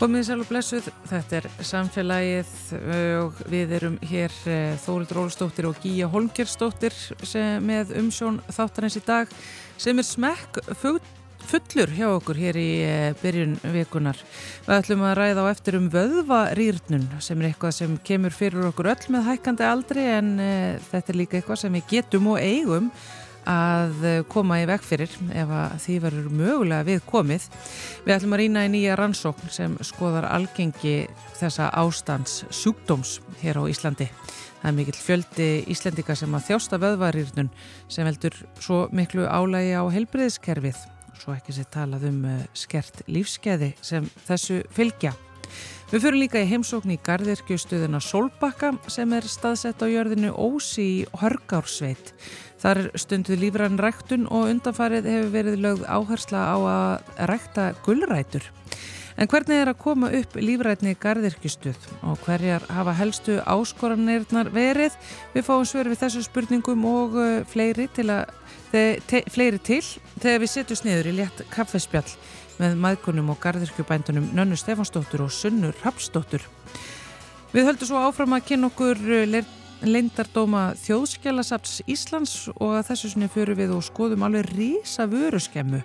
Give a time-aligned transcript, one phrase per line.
[0.00, 2.52] Komið sæl og blessuð, þetta er samfélagið
[3.20, 6.96] og við erum hér eh, Þórild Rólstóttir og Gíja Holmgerstóttir
[7.60, 9.28] með umsjón þáttarins í dag
[9.76, 10.62] sem er smekk
[11.50, 14.16] fullur hjá okkur hér í eh, byrjun vikunar.
[14.64, 18.94] Við ætlum að ræða á eftir um vöðvarýrnun sem er eitthvað sem kemur fyrir okkur
[18.94, 20.36] öll með hækkandi aldri en
[20.88, 22.88] þetta er líka eitthvað sem við getum og eigum
[23.48, 27.46] að eh, koma í veg fyrir ef því verður mögulega við komið.
[28.04, 30.94] Við ætlum að rýna í nýja rannsókn sem skoðar algengi
[31.38, 34.10] þessa ástands sjúkdóms hér á Íslandi.
[34.60, 37.48] Það er mikill fjöldi Íslandika sem að þjásta vöðvarirnun
[37.88, 40.84] sem veldur svo miklu álægi á helbriðiskerfið.
[41.20, 45.14] Svo ekki sér talað um eh, skert lífskeiði sem þessu fylgja.
[45.90, 50.98] Við fyrir líka í heimsókn í gardirkjustuðuna Solbakka sem er staðsett á jörðinu Ósi í
[51.18, 52.12] Hörgársveit.
[52.60, 58.50] Þar stunduð lífrann ræktun og undanfarið hefur verið lögð áhersla á að rækta gullrætur.
[59.20, 64.96] En hvernig er að koma upp lífrætni gardirkistuð og hverjar hafa helstu áskoranirnar verið?
[65.34, 68.32] Við fáum svör við þessu spurningum og uh, fleiri til, að,
[68.72, 69.82] te, fleiri til
[70.22, 72.06] þegar við setjum sniður í létt kaffespjall
[72.60, 76.44] með maðgunum og gardirkjubændunum Nönnu Stefansdóttur og Sunnur Rapsdóttur.
[77.52, 79.24] Við höldum svo áfram að kynna okkur uh,
[79.86, 85.82] leindardóma þjóðskjálasaps Íslands og að þessu sinni fyrir við og skoðum alveg rísa vöruskemmu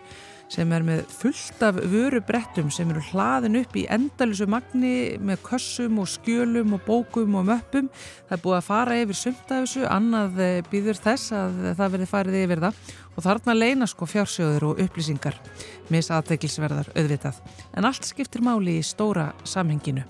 [0.51, 5.99] sem er með fullt af vörubrettum sem eru hlaðin upp í endalusu magni með kössum
[6.01, 7.89] og skjölum og bókum og möppum.
[8.29, 11.95] Það er búið að fara yfir sumt af þessu, annað eh, býður þess að það
[11.95, 12.83] verði farið yfir það
[13.15, 15.39] og þarna leina sko fjársjóður og upplýsingar
[15.93, 17.41] misaðteglisverðar auðvitað.
[17.73, 20.05] En allt skiptir máli í stóra samhenginu.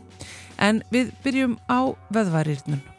[0.60, 2.95] En við byrjum á veðvarirnum.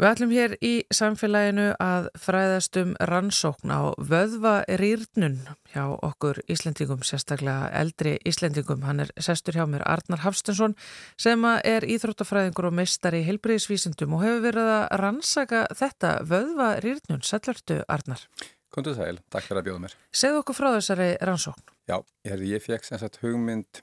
[0.00, 5.34] Við ætlum hér í samfélaginu að fræðast um rannsókn á vöðvarýrnun
[5.74, 8.86] hjá okkur Íslendingum, sérstaklega eldri Íslendingum.
[8.88, 10.72] Hann er sestur hjá mér Arnar Hafstensson
[11.20, 17.20] sem er íþróttafræðingur og meistari í heilbriðisvísindum og hefur verið að rannsaka þetta vöðvarýrnun.
[17.20, 18.24] Sællartu Arnar?
[18.70, 19.94] Kondur sæl, takk fyrir að bjóða mér.
[20.14, 21.72] Segð okkur frá þessari rannsókn.
[21.90, 21.96] Já,
[22.28, 23.80] ég, ég fekk sem sagt hugmynd,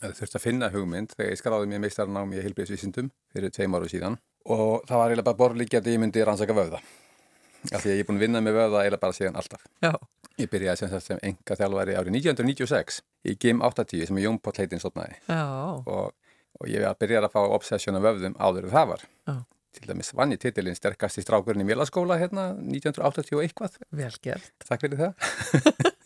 [0.00, 4.16] þurfti að finna hugmynd þegar ég skráði mér meistarnámi í heilbreyðsvísindum fyrir tveim áru síðan
[4.48, 6.80] og það var eiginlega bara borðlíkjandi ég myndi rannsaka vöða.
[7.68, 9.68] Af því að ég er búin að vinna með vöða eiginlega bara síðan alltaf.
[9.84, 9.92] Já.
[10.40, 14.40] Ég byrjaði sem sagt sem enga þjálfari árið 1996 í GIM 80 sem er Jón
[14.40, 15.20] Páll heitinn stofnaði.
[15.28, 15.44] Já.
[15.84, 19.04] Og, og ég byrjaði að fá obsessjón af vöðum áður en það var.
[19.28, 19.36] Já
[19.76, 23.80] til dæmis vann ég titilinn sterkast í strákurinn í Mélaskóla hérna 1980 og eitthvað.
[23.94, 24.52] Vel gert.
[24.66, 25.90] Takk fyrir það.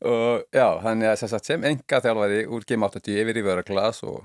[0.00, 4.22] Og já, hann er sem, sem enga þjálfæði úr Game 80 yfir í vöruglas og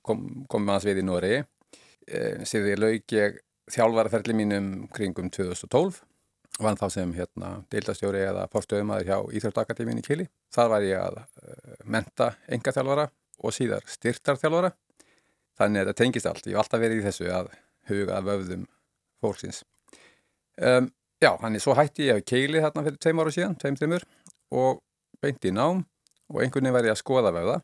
[0.00, 3.36] komum kom við hans við í Nóri e, síðan ég laug ég
[3.70, 6.00] þjálfæraferli mínum kringum 2012
[6.64, 10.26] vann þá sem hérna deildastjóri eða fórstöðumæður hjá Íþjóttakadémin í Kili.
[10.52, 13.06] Þar var ég að uh, menta enga þjálfæra
[13.40, 14.72] og síðar styrtarþjálfæra
[15.60, 17.52] þannig að það tengist allt, ég hef alltaf verið í þessu að
[17.90, 18.66] huga vöfðum
[19.20, 19.62] fólksins.
[20.60, 20.90] Um,
[21.22, 24.06] já, hann er svo hætti ég að keili þarna fyrir tveim ára síðan, tveim þreymur
[24.50, 24.80] og
[25.22, 25.84] beinti í nám
[26.30, 27.60] og einhvern veginn ég að skoða vöfða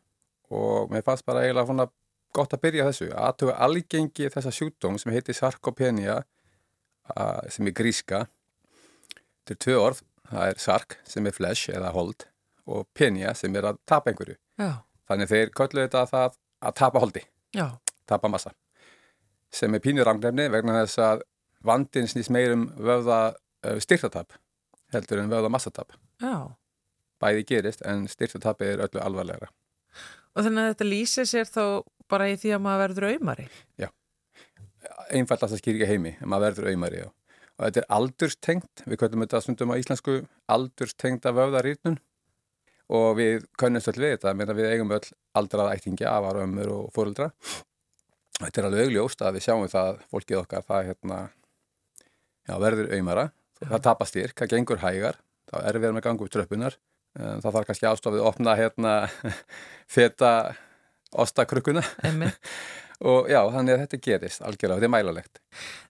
[0.57, 1.87] og mér fannst bara eiginlega svona
[2.35, 6.21] gott að byrja þessu, að aðtuga algengi þessa sjúkdóm sem heitir sarkopenia
[7.53, 8.25] sem er gríska
[9.47, 12.27] þetta er tvö orð, það er sark sem er flesh eða hold
[12.67, 14.83] og penia sem er að tapa einhverju Já.
[15.07, 17.23] þannig þeir köllu þetta að, að tapa holdi
[17.55, 17.69] Já.
[18.09, 18.51] tapa massa
[19.53, 21.23] sem er pínur rangnefni vegna þess að
[21.65, 24.35] vandin snýst meirum vöða uh, styrtatap
[24.93, 25.93] heldur en vöða massatap.
[26.21, 26.55] Já.
[27.21, 29.49] Bæði gerist en styrtatapi er öllu alvarlegra.
[30.37, 31.63] Og þannig að þetta lýsir sér þá
[32.11, 33.47] bara í því að maður verður auðmari?
[33.81, 33.89] Já.
[35.17, 37.07] Einfallast að skýrja heimi, að maður verður auðmari, já.
[37.57, 40.19] Og þetta er aldurstengt, við köllum þetta stundum á íslensku,
[40.53, 41.97] aldurstengt af vöðarýrnun
[42.97, 46.91] og við könnumst öll við þetta, meðan við eigum öll aldraða ættingja, afar, ömmur og
[46.95, 47.31] fóröldra
[48.41, 51.19] þetta er alveg augljóst að við sjáum það fólkið okkar, það hérna,
[52.47, 53.25] já, verður auðmara,
[53.63, 55.19] það tapast styrk, það gengur hægar,
[55.49, 56.77] þá er við með gangu upp tröppunar,
[57.17, 58.93] það þarf kannski ástofið að opna hérna
[59.95, 60.33] feta
[61.17, 61.81] ostakrukuna
[63.09, 65.41] og já, þannig að þetta gerist algjörlega, þetta er mælalegt.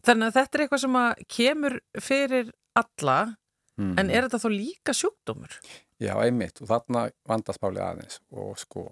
[0.07, 0.97] Þannig að þetta er eitthvað sem
[1.37, 3.17] kemur fyrir alla,
[3.79, 3.97] mm.
[3.97, 5.59] en er þetta þó líka sjúkdómur?
[5.97, 8.85] Já, einmitt og þarna vandast Páli aðeins og sko,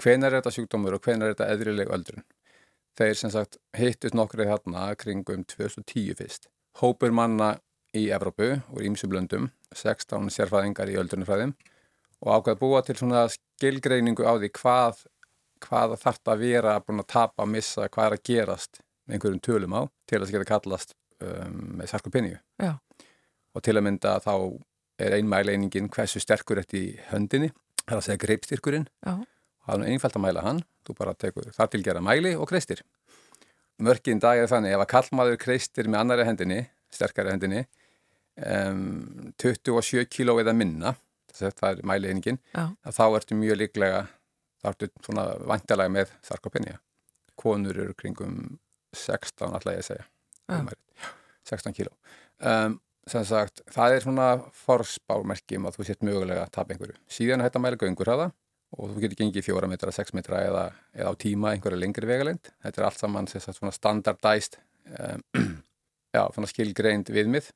[0.00, 2.24] hvenar er þetta sjúkdómur og hvenar er þetta eðrileg öldrun?
[2.96, 6.48] Þeir sem sagt hittust nokkrið hérna kringum 2010 fyrst.
[6.80, 7.56] Hópur manna
[7.96, 11.52] í Evrópu og ímsum löndum, 16 sérfæðingar í öldrunufræðum
[12.24, 15.02] og ákveða búa til svona skilgreiningu á því hvað,
[15.64, 19.44] hvað þarf það að vera búin að tapa, missa, hvað er að gerast með einhverjum
[19.44, 22.40] tölum á til að það geta kallast um, með sarkopinju.
[22.62, 22.72] Já.
[23.56, 24.34] Og til að mynda þá
[25.00, 27.52] er einmæleiningin hversu sterkur þetta í höndinni,
[27.84, 28.88] það er að segja greipstyrkurinn.
[29.04, 29.16] Já.
[29.66, 32.84] Það er einfalt að mæla hann, þú bara tekur þar til gera mæli og kreistir.
[33.82, 36.60] Mörgin dag er þannig ef að kallmaður kreistir með annari hendinni,
[36.94, 37.64] sterkari hendinni,
[38.46, 40.94] um, 27 kíló eða minna,
[41.32, 44.06] þess að það er mælieiningin, þá ertu mjög líklega,
[44.62, 46.78] þá ertu svona vantalega með sarkopenia.
[47.36, 48.56] Konur eru kringum
[48.96, 50.08] 16 alltaf ég að segja,
[50.46, 51.12] Já.
[51.50, 51.92] 16 kíló.
[52.38, 52.78] Um,
[53.10, 54.30] sem sagt, það er svona
[54.64, 56.96] forspármerkjum að þú sett mögulega að tapa einhverju.
[57.10, 58.30] Síðan er þetta mæla göngur hafa
[58.74, 60.64] og þú getur gengið fjóra metra, sex metra eða,
[60.96, 62.50] eða á tíma einhverju lengri vegalind.
[62.64, 64.58] Þetta er allt saman sagt, svona standardæst
[65.02, 65.54] um,
[66.16, 67.52] já, skilgreind viðmið.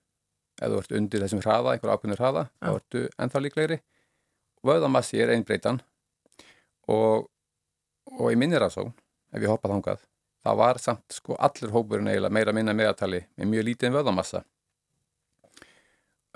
[0.61, 2.69] Ef þú ert undir þessum hraða, einhverju ákveðnur hraða, ja.
[2.69, 3.81] þá ertu ennþá líklegri.
[4.67, 5.81] Vöðamassi er einbreytan
[6.91, 7.29] og,
[8.19, 8.91] og í minnir svo,
[9.33, 10.03] ef ég hoppað hangað,
[10.45, 14.43] það var samt sko allur hópurinn eiginlega meira minna meðatali með mjög lítið vöðamassa.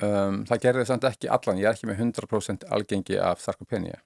[0.03, 4.00] Um, það gerði samt ekki allan, ég er ekki með 100% algengi af sarkopenia.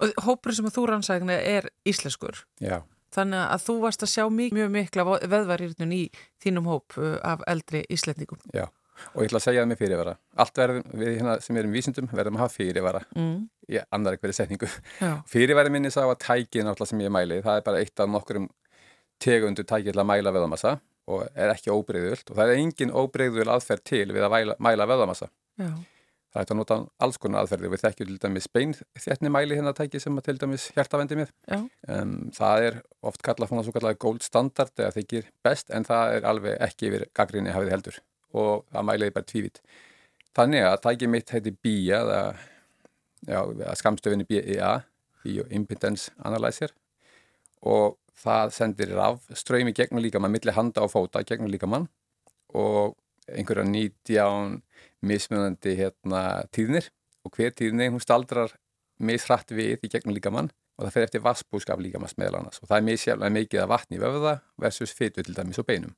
[0.00, 2.44] Og hópur sem þú rannsækna er íslenskur?
[2.62, 2.80] Já.
[3.14, 6.04] Þannig að þú varst að sjá mjög, mjög mikla veðvarirnun í
[6.42, 8.38] þínum hóp uh, af eldri íslendingum.
[8.54, 8.68] Já,
[9.10, 10.14] og ég ætla að segja það með fyrirvara.
[10.44, 13.34] Allt verðum við hérna sem erum vísindum verðum að hafa fyrirvara mm.
[13.66, 14.70] í annar eitthvað setningu.
[15.32, 18.46] Fyrirværi minni sá að tækið náttúrulega sem ég mæli, það er bara eitt af nokkurum
[19.20, 20.78] tegundu tækið til að mæla veðamassa
[21.10, 24.86] og er ekki óbreyðvöld og það er engin óbreyðvöld aðferð til við að mæla, mæla
[24.86, 25.32] vöðamassa.
[25.58, 25.72] Já.
[26.30, 29.80] Það er að nota alls konar aðferði við þekkjum til dæmis beinþjarni mæli hérna að
[29.80, 31.32] tæki sem að til dæmis hjertavendi með.
[31.90, 32.76] Um, það er
[33.10, 36.90] oft kallað svona svo kallað gold standard eða þykir best en það er alveg ekki
[36.90, 37.98] yfir gaggrinni hafið heldur.
[38.38, 39.58] Og það mæliði bara tvívit.
[40.38, 42.00] Þannig að tæki mitt heiti BIA
[43.26, 44.76] eða skamstöfinni BIA,
[45.24, 46.70] Bioimpedance Analyzer.
[47.66, 51.88] Og það sendir raf ströymi gegnum líkamann, millir handa og fóta gegnum líkamann.
[52.54, 52.94] Og
[53.36, 54.58] einhverja 19
[55.06, 56.22] mismunandi hérna,
[56.54, 56.90] tíðnir
[57.26, 58.54] og hver tíðni hún staldrar
[59.00, 62.78] misrætt við í gegnum líkamann og það fer eftir vassbúskap líkamanns meðal annars og það
[62.78, 65.96] er misjaflega mikið að vatni vöfða versus fytu til dæmis og beinum.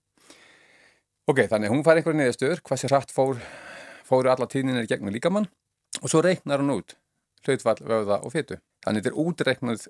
[1.30, 3.38] Ok, þannig hún fær einhverja niðurstöður, hvað sé hrætt fór,
[4.06, 5.46] fóru alla tíðninir í gegnum líkamann
[6.00, 6.96] og svo reiknar hún út
[7.46, 8.58] hlautfall, vöfða og fytu.
[8.84, 9.86] Þannig þetta er útreiknað,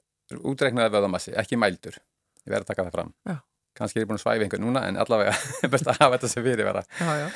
[0.53, 1.99] útreiknaði vöfðamassi, ekki mældur.
[2.43, 3.13] Ég verði að taka það fram.
[3.29, 3.37] Já.
[3.79, 5.33] Kanski er ég búin að svæfa einhver núna en allavega
[5.73, 6.85] best að hafa þetta sem fyrirvera.
[7.01, 7.27] Já, já.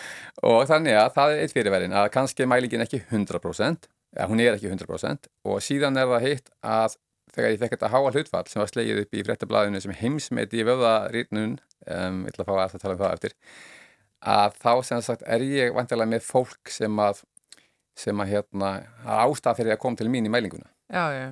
[0.50, 4.56] Og þannig að það er eitt fyrirverin að kannski mælingin ekki 100%, eða hún er
[4.59, 6.99] ekki 100% og síðan er það hitt að
[7.37, 10.67] þegar ég fekk þetta háa hlutfall sem var slegið upp í frettablaðinu sem heimsmeiti í
[10.67, 13.35] vöðarýrnun, um, ég ætla að fá að tala um það eftir,
[14.37, 17.21] að þá sem sagt er ég vantilega með fólk sem að,
[17.99, 18.71] sem að hérna,
[19.05, 20.71] ástað fyrir að koma til mín í mælinguna.
[20.93, 21.29] Já, já.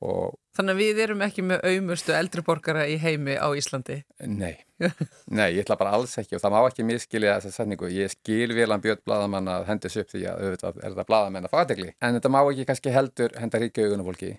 [0.00, 4.00] Og Þannig að við erum ekki með auðmustu eldri borgara í heimi á Íslandi.
[4.26, 4.56] Nei,
[5.38, 7.90] nei, ég ætla bara alls ekki og það má ekki miskilja þessa setningu.
[7.94, 11.46] Ég skil vel að bjöð bladamann að hendis upp því að auðvitað er það bladamenn
[11.46, 11.94] að fategli.
[12.02, 14.32] En þetta má ekki kannski heldur henda ríkja augunum fólki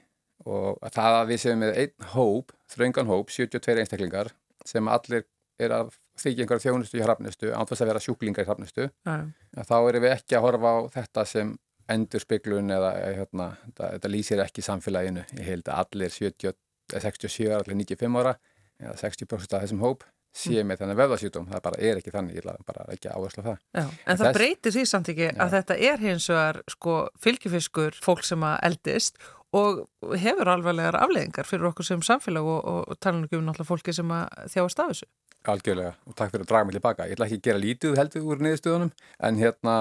[0.51, 4.31] og það að við séum með einn hóp, þraungan hóp, 72 einstaklingar
[4.67, 5.27] sem allir
[5.61, 5.91] er að
[6.21, 8.87] þykja einhverja þjónustu í hrafnustu ánþess að vera sjúklingar í hrafnustu.
[9.05, 11.53] Þá erum við ekki að horfa á þetta sem
[11.89, 15.25] endur speiklun eða hérna, þetta, þetta lýsir ekki samfélaginu.
[15.39, 16.57] Ég held að allir 70,
[16.93, 18.35] 67, allir 95 ára
[18.81, 21.49] eða 60% af þessum hóp sé með þennan vöðasjútum.
[21.51, 23.57] Það bara er ekki þannig, ég laði bara ekki áherslu á það.
[23.59, 24.37] Já, en, en það þess...
[24.37, 29.19] breytir því samt ekki að þetta er hins vegar sko, fylgjufiskur fólk sem að eldist
[29.51, 29.81] og
[30.21, 34.13] hefur alveglegar afleðingar fyrir okkur sem samfélag og, og, og tala um náttúrulega fólki sem
[34.15, 35.09] að þjáast af þessu.
[35.51, 37.09] Algjörlega og takk fyrir að draga mig tilbaka.
[37.09, 38.93] Ég ætla ekki að gera lítið heldur úr niðurstöðunum
[39.27, 39.75] en hérna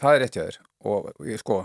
[0.00, 1.08] það er rétt hjá þér og
[1.40, 1.58] sko,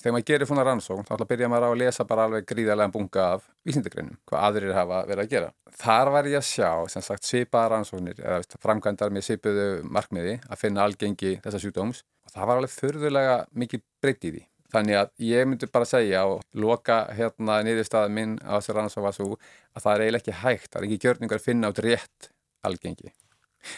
[0.00, 3.26] þegar maður gerir svona rannsókn þá byrja maður á að lesa bara alveg gríðarlega bunga
[3.34, 5.52] af vísindagreinum, hvað aðrir hafa verið að gera.
[5.80, 10.60] Þar var ég að sjá sem sagt svipaða rannsóknir eða framkvæmdar með svipuðu markmiði að
[10.60, 14.44] finna algengi þessa sjúkdóms og það var alveg förðulega mikið breytt í því.
[14.74, 19.14] Þannig að ég myndi bara segja og loka hérna niðurstaðin minn á þessu rannsók var
[19.14, 22.30] svo að það er eiginlega ekki hægt, það er ekki gjörningar að finna át rétt
[22.66, 23.12] algengi.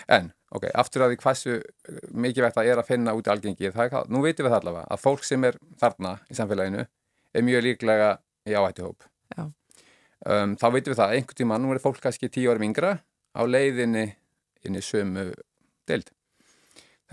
[0.09, 3.71] En, ok, aftur að því hversu eh, mikið það er að finna út í algengi,
[3.71, 6.87] er, nú veitum við það allavega að fólk sem er þarna í samfélaginu
[7.37, 8.11] er mjög líklega
[8.49, 9.07] í áhættuhóp.
[10.27, 12.97] Um, þá veitum við það að einhvern tíma, nú er fólk kannski tíu árum yngra
[13.37, 14.07] á leiðinni
[14.67, 15.29] inn í sömu
[15.87, 16.09] deild.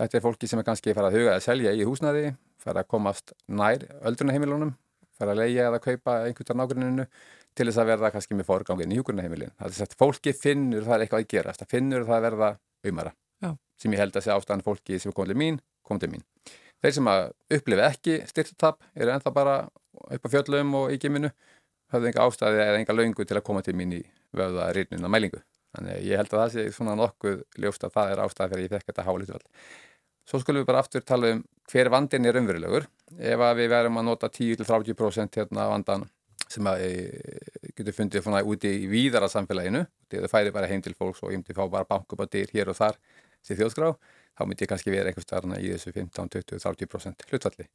[0.00, 2.90] Þetta er fólki sem er kannski farað að huga að selja í húsnaði, farað að
[2.90, 4.72] komast nær öldrunaheimilunum,
[5.14, 7.06] farað að leia eða kaupa einhvern nágruninu
[7.54, 9.52] til þess að verða kannski með forgangin í hjúkurnaheimilin.
[9.60, 12.50] Það er að fólki finnur það er eitthvað að gera, það finnur það að verða
[12.90, 13.50] umara, Já.
[13.80, 16.26] sem ég held að sé ástæðan fólki sem komið til mín, komið til mín.
[16.84, 17.22] Þeir sem að
[17.56, 19.56] upplifa ekki styrtatab eru ennþá bara
[20.14, 21.30] upp á fjöllum og í geminu,
[21.92, 24.02] hafðu enga ástæði eða enga laungu til að koma til mín í
[24.36, 25.40] vöða rýrnuna mælingu.
[25.74, 28.74] Þannig ég held að það sé svona nokkuð ljóst að það er ástæði fyrir ég
[28.74, 29.44] fekk þetta hálítvall.
[30.24, 31.40] Svo skulum við bara aftur tala um
[31.72, 32.86] hver vandin er umverulegur.
[33.18, 36.06] Ef við verum að nota 10-30% hérna vandan
[36.54, 36.90] sem að e,
[37.74, 41.56] getur fundið úti í víðara samfélaginu, það færi bara heim til fólks og ég myndi
[41.56, 42.98] fá bara bank upp á dyr hér og þar
[43.44, 43.92] sem þjóðskrá,
[44.34, 47.68] þá myndi ég kannski vera einhvers starna í þessu 15-20-30% hlutvalli.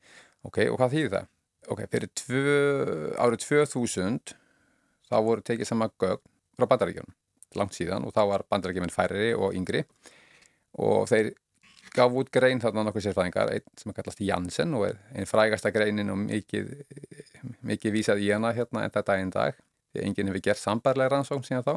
[0.48, 1.32] Ok, og hvað þýðir það?
[1.70, 2.44] Ok, fyrir tvö,
[3.20, 4.36] árið 2000
[5.10, 6.24] þá voru tekið sama gögn
[6.58, 7.16] frá bandaríkjunum
[7.58, 9.84] langt síðan og þá var bandarækjuminn færri og yngri
[10.80, 11.32] og þeir
[11.96, 16.12] gaf út grein þarna nokkuð sérfæðingar einn sem kallast Janssen og er einn frægasta greinin
[16.14, 16.70] og mikið,
[17.66, 19.58] mikið vísað í hana hérna en þetta einn dag
[19.94, 21.74] því enginn hefur gert sambarlega rannsókn síðan þá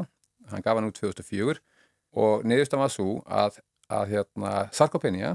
[0.52, 1.62] hann gaf hann út 2004
[2.20, 3.62] og niðurstam var svo að,
[4.00, 5.34] að hérna, sarkopenia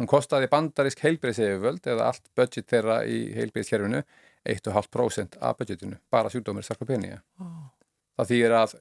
[0.00, 4.02] hún kostaði bandarísk heilbyrðisefjöld eða allt budget þeirra í heilbyrðiskerfinu
[4.48, 7.68] 1,5% af budgetinu bara sjúkdómir sarkopenia oh.
[8.18, 8.74] það þýðir að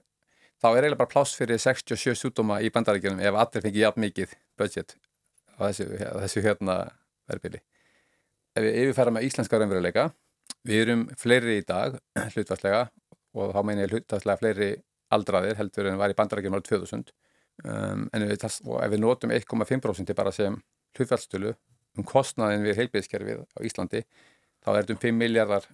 [0.61, 4.35] þá er eiginlega bara pláss fyrir 67 sjúdóma í bandaríkjunum ef allir fengi jafn mikið
[4.61, 4.95] budget
[5.57, 6.75] á þessu, þessu hérna
[7.29, 7.61] verðbili.
[8.57, 10.09] Ef við yfirfæra með íslenska raunveruleika,
[10.67, 11.97] við erum fleiri í dag
[12.35, 12.85] hlutvarslega
[13.37, 14.71] og þá meina ég hlutvarslega fleiri
[15.11, 17.13] aldraðir heldur en var í bandaríkjunum árið 2000
[17.63, 20.57] um, en við, ef við notum 1,5% bara sem
[20.97, 21.53] hlutvarstölu
[21.99, 24.03] um kostnaðin við heilbíðskerfið á Íslandi
[24.61, 25.67] þá er þetta um 5 miljardar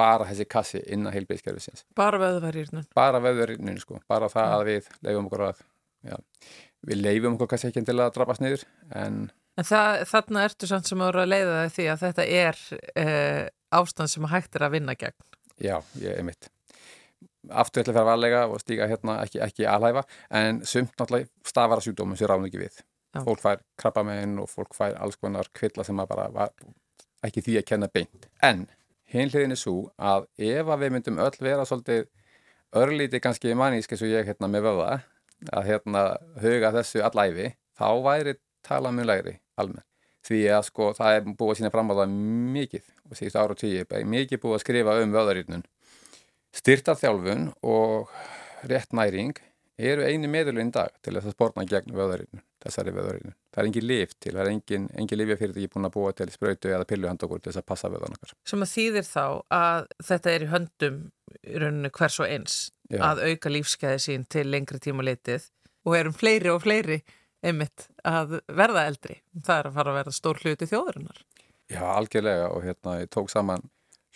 [0.00, 1.84] bara þessi kassi innan heilbíðskerfisins.
[1.98, 2.86] Bara veðverðirinn?
[2.96, 4.00] Bara veðverðirinn, sko.
[4.10, 5.64] Bara það að við leifum okkur að,
[6.06, 6.16] já,
[6.88, 8.64] við leifum okkur kannski ekki til að drafast niður,
[9.02, 9.26] en...
[9.58, 12.60] En það, þarna ertu samt sem ára að leiða því að þetta er
[13.02, 13.42] eh,
[13.76, 15.18] ástand sem hægt er að vinna gegn.
[15.60, 16.48] Já, ég er mitt.
[17.48, 20.02] Aftur ætla að vera varlega og stíka hérna ekki, ekki alhæfa,
[20.36, 22.82] en sumt náttúrulega stafara sjúdómum sem ráðum ekki við.
[23.14, 23.22] Já.
[23.24, 26.52] Fólk fær krabba meginn og fólk fær alls konar kvilla sem bara var
[27.26, 28.28] ekki því að kenna beint.
[28.44, 28.66] En
[29.10, 32.04] Hinliðin er svo að ef að við myndum öll vera svolítið
[32.78, 34.90] örlítið kannski mannísk eins og ég hérna með vöða
[35.50, 36.02] að hérna
[36.42, 37.48] huga þessu allæfi
[37.80, 39.86] þá væri tala mjög lægri almenn.
[40.20, 42.14] Því að sko það er búið að sína fram á það
[42.54, 45.64] mikið og síðust ára og tíu mikið búið að skrifa um vöðarýrnun.
[46.56, 48.10] Styrtarþjálfun og
[48.66, 49.36] rétt næring
[49.80, 53.36] eru einu meðlun dag til þess að spórna gegn vöðarýrnun, þessari vöðarýrnun.
[53.50, 56.72] Það er engin lif til, það er engin, engin lifjafyrirtæki búin að búa til spröytu
[56.74, 58.34] eða pilluhandokur til þess að passa vöðan okkar.
[58.50, 59.24] Sem að þýðir þá
[59.56, 61.00] að þetta er í höndum
[61.40, 62.58] í rauninu hvers og eins
[62.90, 63.00] Já.
[63.08, 65.48] að auka lífskeiði sín til lengri tíma litið
[65.88, 67.00] og erum fleiri og fleiri
[67.40, 69.20] einmitt að verða eldri.
[69.38, 71.22] Það er að fara að verða stór hluti þjóðurinnar.
[71.70, 73.64] Já, algjörlega og hérna ég tók saman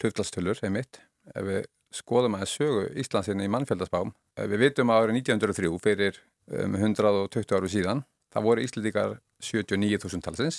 [0.03, 1.01] hlutlastöllur einmitt.
[1.33, 1.63] Ef við
[1.95, 4.11] skoðum að sögu Íslandsinni í mannfjöldaspám,
[4.51, 6.19] við vitum að árið 1903 fyrir
[6.65, 8.03] um 120 áru síðan
[8.35, 9.13] Það voru íslendikar
[9.47, 10.57] 79.000 talsins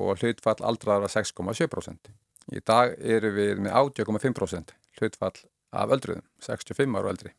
[0.00, 2.08] og hlutfall aldraðara 6,7%.
[2.56, 5.34] Í dag eru við með 80,5% hlutfall
[5.76, 7.34] af öldruðum, 65 ára eldri.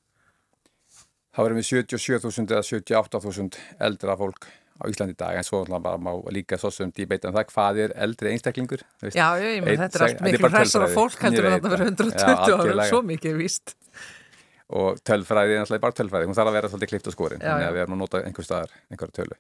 [1.34, 4.46] Það verður við 77.000 eða 78.000 eldra fólk
[4.80, 7.82] á Íslandi í dag en svo bara má líka svo sem dýbeita um það hvað
[7.84, 8.86] er eldri einstaklingur.
[9.12, 12.56] Já, ég menn þetta er allt miklu hræsar af fólk heldur en þetta verður 120
[12.56, 13.76] ára, svo mikið víst.
[14.80, 17.68] Og tölfræði er náttúrulega bara tölfræði, hún þarf að vera svolítið klipt á skorin, þannig
[17.68, 19.38] að við erum að nota einhver staðar, einhverju tölu.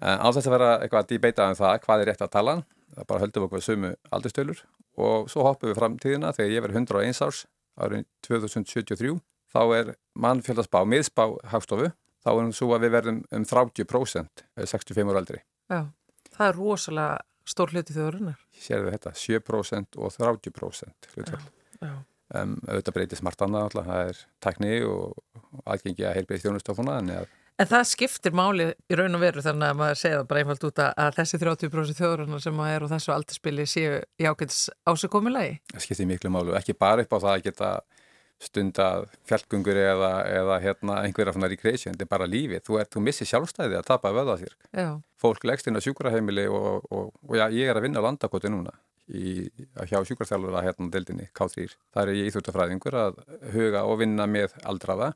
[0.00, 2.54] Á þess að vera eitthvað að dýbeita um það hvað er rétt að tala,
[2.96, 4.62] það bara höldum okkur sumu aldurstölur
[5.00, 7.42] og svo hoppum við fram tíðina þegar ég verið 101 árs
[7.80, 9.12] árið 2073,
[9.52, 15.10] þá er mannfjöldaspá, miðspá hagstofu, þá er hún svo að við verðum um 30% 65
[15.12, 15.42] ára aldri.
[15.70, 15.80] Já,
[16.36, 17.18] það er rosalega
[17.50, 18.46] stór hluti þjóðurinnar.
[18.54, 21.50] Sérðu þetta, 7% og 30% hlutvöld.
[21.80, 21.98] Já, já.
[22.30, 27.24] Um, auðvitað breytið smartana alltaf, það er tækni og aðgengi að heilbreyð þjónustofuna en eða
[27.60, 30.78] En það skiptir máli í raun og veru þannig að maður segja bara einfalt út
[30.80, 35.58] að þessi 30% þjóðurinnar sem maður er og þessu aldurspili séu í ákveðs ásökomulegi.
[35.74, 37.70] Það skiptir miklu málu, ekki bara upp á það að geta
[38.40, 42.62] stundað fjallgungur eða, eða hérna, einhverja svona recreation, þetta er bara lífið.
[42.66, 44.70] Þú, þú missir sjálfstæði að tapa vöðasýrk.
[45.20, 48.48] Fólk leggst inn á sjúkraheimili og, og, og já, ég er að vinna á landakoti
[48.52, 48.72] núna
[49.10, 49.50] í,
[49.90, 51.68] hjá sjúkraþjálfur að hérna deildinni K3.
[51.92, 55.12] Það er ég íþjóttafræðingur að huga og vinna með aldraða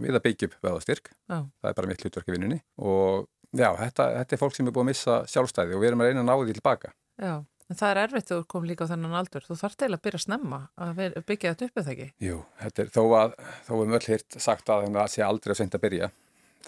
[0.00, 1.10] við að byggja upp veðastyrk
[1.60, 3.26] það er bara mitt hlutverk í vinnunni og
[3.56, 6.10] já, þetta, þetta er fólk sem er búið að missa sjálfstæði og við erum að
[6.10, 7.34] reyna að ná því tilbaka Já,
[7.70, 10.02] en það er erfitt að þú kom líka á þennan aldur þú þarf til að
[10.04, 12.08] byrja að snemma að byggja þetta upp eða ekki?
[12.26, 13.36] Jú, er þó að
[13.66, 16.10] þó er mjög hlirt sagt að það sé aldrei að senda að byrja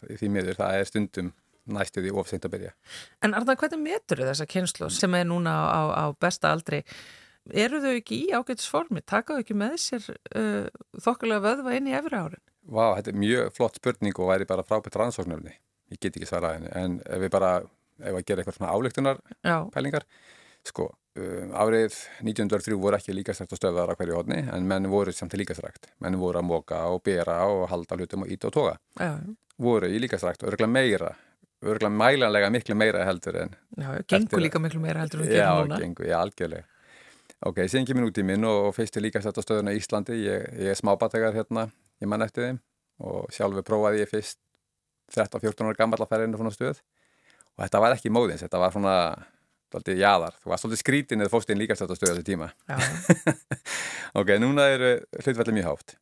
[0.02, 1.32] því miður, það er stundum
[1.72, 2.70] næstu því ofseint að byrja
[3.22, 6.82] En Arðan, hvernig metur þessa kynslu sem er núna á, á besta aldri
[7.50, 9.02] eru þau ekki í ágætisformi?
[9.06, 10.66] Taka þau ekki með sér uh,
[11.02, 12.42] þokkulega vöðva inn í efri árin?
[12.62, 15.54] Vá, þetta er mjög flott spurning og væri bara frábært rannsóknarni.
[15.90, 17.50] Ég get ekki svara henni, en ef við bara,
[17.98, 18.14] ef
[20.68, 20.86] sko,
[21.18, 25.34] um, árið 1903 voru ekki líkastrækt og stöðar á hverju hodni en menn voru samt
[25.38, 25.90] líkastrækt.
[26.04, 28.76] Menn voru að móka og bera og halda hlutum og íta og toga.
[29.00, 29.12] Já,
[29.62, 31.10] Voru í líkastrækt og örgulega meira,
[31.62, 35.44] örgulega mælanlega miklu meira heldur en já, gengur líka miklu meira heldur en við Já,
[35.52, 35.80] gerum núna.
[35.84, 36.64] gengur, já, algjörlega.
[37.46, 40.16] Ok, síðan kemur út í minn og, og fyrst til líka þetta stöðuna í Íslandi.
[40.24, 41.66] Ég, ég er smábategar hérna,
[42.00, 42.58] ég mann eftir þeim
[43.02, 44.38] og sjálfur prófaði ég fyrst
[45.12, 48.60] 13-14 ára gammal að færa inn á svona stöð og þetta var ekki móðins, þetta
[48.62, 48.94] var svona
[49.72, 50.36] svolítið jaðar.
[50.42, 52.52] Þú var svolítið skrítin eða fórst inn líka þetta stöð á þessu tíma.
[54.12, 54.88] Ok, núna eru
[55.22, 55.94] hlutvelli mjög hátt.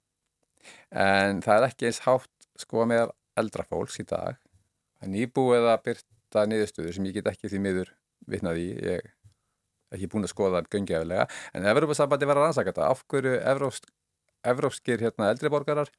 [0.91, 4.41] En það er ekki eins hátt sko með eldra fólks í dag.
[4.99, 7.93] Það er nýbúið að byrta niðurstöður sem ég get ekki því miður
[8.35, 8.67] vitnað í.
[8.75, 11.29] Ég er ekki búin að skoða það göngjafilega.
[11.55, 12.91] En Evrópasambandi var að rannsaka þetta.
[12.91, 13.87] Af hverju evrópsk,
[14.55, 15.95] evrópskir hérna, eldri borgarar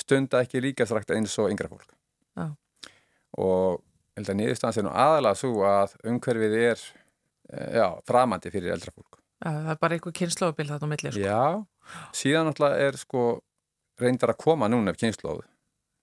[0.00, 1.92] stunda ekki líka strakt eins og yngra fólk.
[2.40, 2.48] Já.
[3.36, 3.82] Og
[4.16, 6.88] ég held að niðurstaðan sé nú aðalega svo að umhverfið er
[7.50, 9.20] já, framandi fyrir eldra fólk.
[9.40, 11.22] það er bara einhver kynnslóðabil þetta á milli, sko.
[11.24, 11.44] Já,
[12.16, 13.24] síðan náttúrulega er sko
[14.00, 15.44] reyndar að koma núna af kynnslóð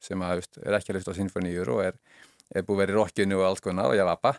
[0.04, 1.96] sem að veist, er ekki að hlusta á sinfoníur og er,
[2.54, 4.36] er búið vera í rockinu og alls konar og javappa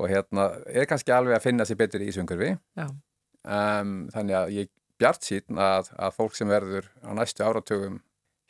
[0.00, 2.88] og hérna er kannski alveg að finna sér betur í svöngurfi Já.
[2.88, 8.00] um, þannig að ég bjart síðan að, að fólk sem verður á næstu áratugum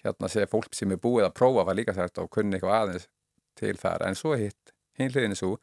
[0.05, 3.09] hérna sé fólk sem er búið að prófa að líka þært og kunni eitthvað aðeins
[3.59, 5.57] til þar en svo hitt, hinliðinu svo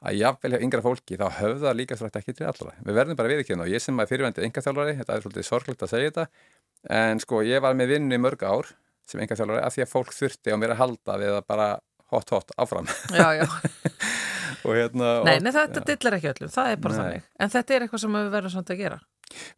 [0.00, 2.72] að jafnvel hjá yngra fólki þá höfða líka þrætt ekki til allra.
[2.86, 5.92] Við verðum bara viðkynna og ég sem er fyrirvændi engaþjálfari, þetta er svolítið sorglegt að
[5.92, 6.24] segja þetta,
[7.00, 8.70] en sko ég var með vinnu í mörg ár
[9.10, 11.68] sem engaþjálfari að því að fólk þurfti á mér að halda við að bara
[12.14, 13.44] hot hot áfram Já, já.
[14.64, 17.00] og hérna Nei, og, nei, þetta dillar ekki öllum, það er bara Nei.
[17.02, 17.26] þannig.
[17.40, 18.98] En þetta er eitthvað sem við verðum samt að gera.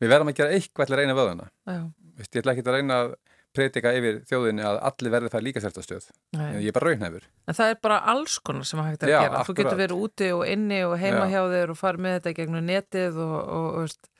[0.03, 1.79] við verðum að gera eitthvað til að reyna vöðuna Já,
[2.19, 3.15] ég ætla ekki að reyna að
[3.57, 6.63] predika yfir þjóðinni að allir verði það líka sértastöð nei.
[6.63, 9.15] ég er bara raunhefur En það er bara alls konar sem að hægt er að
[9.15, 9.43] Já, gera.
[9.49, 11.35] Þú getur verið úti og inni og heima Já.
[11.35, 14.11] hjá þér og farið með þetta gegnum netið og, og, og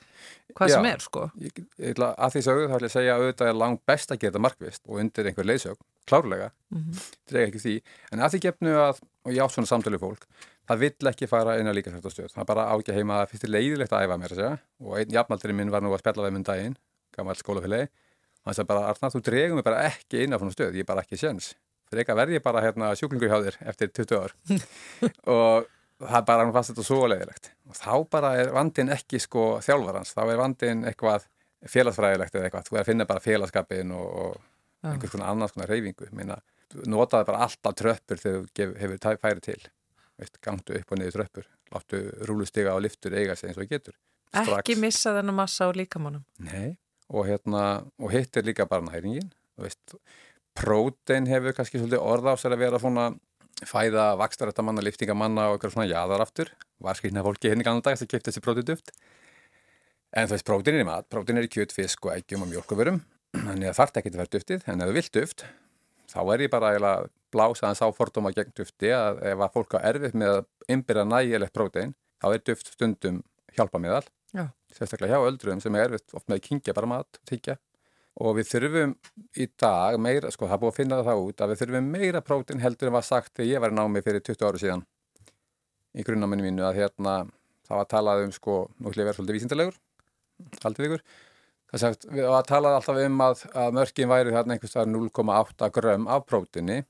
[0.57, 0.75] hvað Já.
[0.77, 1.25] sem er, sko.
[1.41, 3.83] ég, ég ætla, að því sögðu þá ætla ég að segja að auðvitað er langt
[3.89, 7.75] best að gera þetta markvist og undir einhver leiðsög, klárlega Mm þetta er ekki því,
[8.13, 10.27] en að því gefnu að og ég átt svona samtölu fólk
[10.69, 13.33] það vill ekki fara inn á líka þetta stöð það er bara ágja heima að
[13.33, 16.35] fyrst er leiðilegt að æfa mér og einn jafnaldri minn var nú að spjalla við
[16.37, 16.77] minn daginn,
[17.17, 17.89] gammal skólafélagi
[18.47, 20.89] hann sagði bara, Arnar, þú dregum mig bara ekki inn á svona stöð, ég er
[20.89, 21.53] bara ekki séns.
[21.91, 24.35] Fyrir ekki að verði ég bara hérna sjúklingur hjá þér eftir 20 ár.
[25.37, 25.67] Og
[26.03, 27.51] það bara, hann fannst þetta svo leiðilegt.
[27.69, 31.27] Og þá bara er vandin ekki sko þjálfarans, þá er vandin eitthvað
[31.71, 35.71] félagsfræðilegt eða eitthvað, þú er að finna bara félagskapin og, og einhvers konar annars konar
[35.71, 36.41] reyfingu Meina,
[36.91, 39.61] notaði bara alltaf tröppur þegar þú hefur tæ- færi til.
[40.19, 41.47] Veist, gangtu upp og niður tröppur.
[41.73, 43.95] Láttu rúlustiga og liftur eiga sig eins og getur.
[44.33, 46.25] Ekki missa þennan massa á líkamannum.
[46.43, 46.73] Nei,
[47.13, 48.67] og, hérna, og hitt er líka
[49.63, 49.95] veist,
[50.59, 53.11] prótein hefur kannski svolítið orða á sér að vera svona
[53.69, 56.51] fæða vakstarættamanna, liftingamanna og eitthvað svona jaðaraftur
[56.83, 58.91] var skrifna fólki henni gannan dag sem kipti þessi próteinduft
[60.17, 62.51] en þú veist, prótein er í mat prótein er í kjöt, fisk og eggjum og
[62.51, 63.03] mjölkuverum
[63.37, 64.65] þannig að þarf ekki að vera duftið.
[64.69, 65.45] En ef þú vilt duft
[66.13, 69.77] þá er ég bara að blása hans á fordóma gegn dufti að ef að fólk
[69.81, 73.23] á erfitt með að innbyrja nægilegt prótein þá er duft stundum
[73.57, 74.47] hjálpa meðal Já.
[74.73, 77.59] sérstaklega hjá öldruðum sem er erfitt oft með að kingja bara mat og tyggja
[78.21, 78.95] og við þurfum
[79.41, 82.23] í dag meira, sko það er búið að finna það út að við þurfum meira
[82.25, 84.85] prótein heldur en var sagt þegar ég var í námi fyrir 20 ára síðan.
[85.97, 87.15] Í grunnáminu mínu að hérna
[87.69, 89.81] það var talað um sko, nú ætlum ég að vera svolítið vísindalegur
[90.63, 91.05] haldið ykkur.
[91.73, 95.71] Það sagt, við var talað alltaf um að, að mörkin væri þarna einhvers staðar 0,8
[95.73, 96.83] grömm af próteini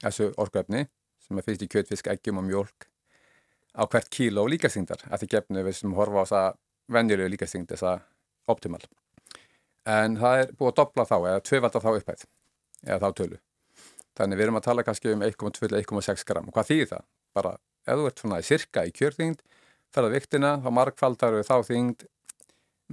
[0.00, 0.86] þessu orkuefni
[1.26, 2.86] sem er fyrst í kjötfisk, eggjum og mjólk
[3.76, 6.42] á hvert kíló líkastingdar að því gefnu við sem horfa á þessa
[6.92, 7.98] venjulegu líkastingd, þessa
[8.50, 8.82] optimal.
[9.86, 12.24] En það er búið að dobla þá eða tvöfalda þá upphæð
[12.86, 13.38] eða þá tölu.
[14.16, 17.06] Þannig við erum að tala kannski um 1,2-1,6 gram og hvað þýðir það?
[17.36, 19.42] bara ef þú ert svona í sirka í kjörþyngd
[19.94, 22.06] ferða viktina, þá markfaldar þá þyngd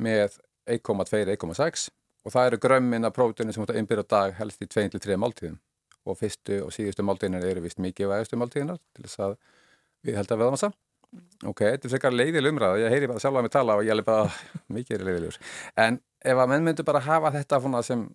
[0.03, 0.37] með
[0.75, 1.89] 1,2-1,6
[2.23, 5.59] og það eru grömmin af prótinu sem ert að innbyrja dag helst í 2-3 máltíðum.
[6.03, 9.35] Og fyrstu og síðustu máltíðinar eru vist mikið vægastu máltíðinar til þess að
[10.03, 10.71] við held að veðmassa
[11.43, 12.79] ok, þetta er frekar leiðil umræða.
[12.83, 14.29] Ég heyri bara sjálf að mig tala og ég er bara
[14.73, 15.37] mikið er leiðilegur.
[15.85, 18.07] En ef að menn myndu bara hafa þetta sem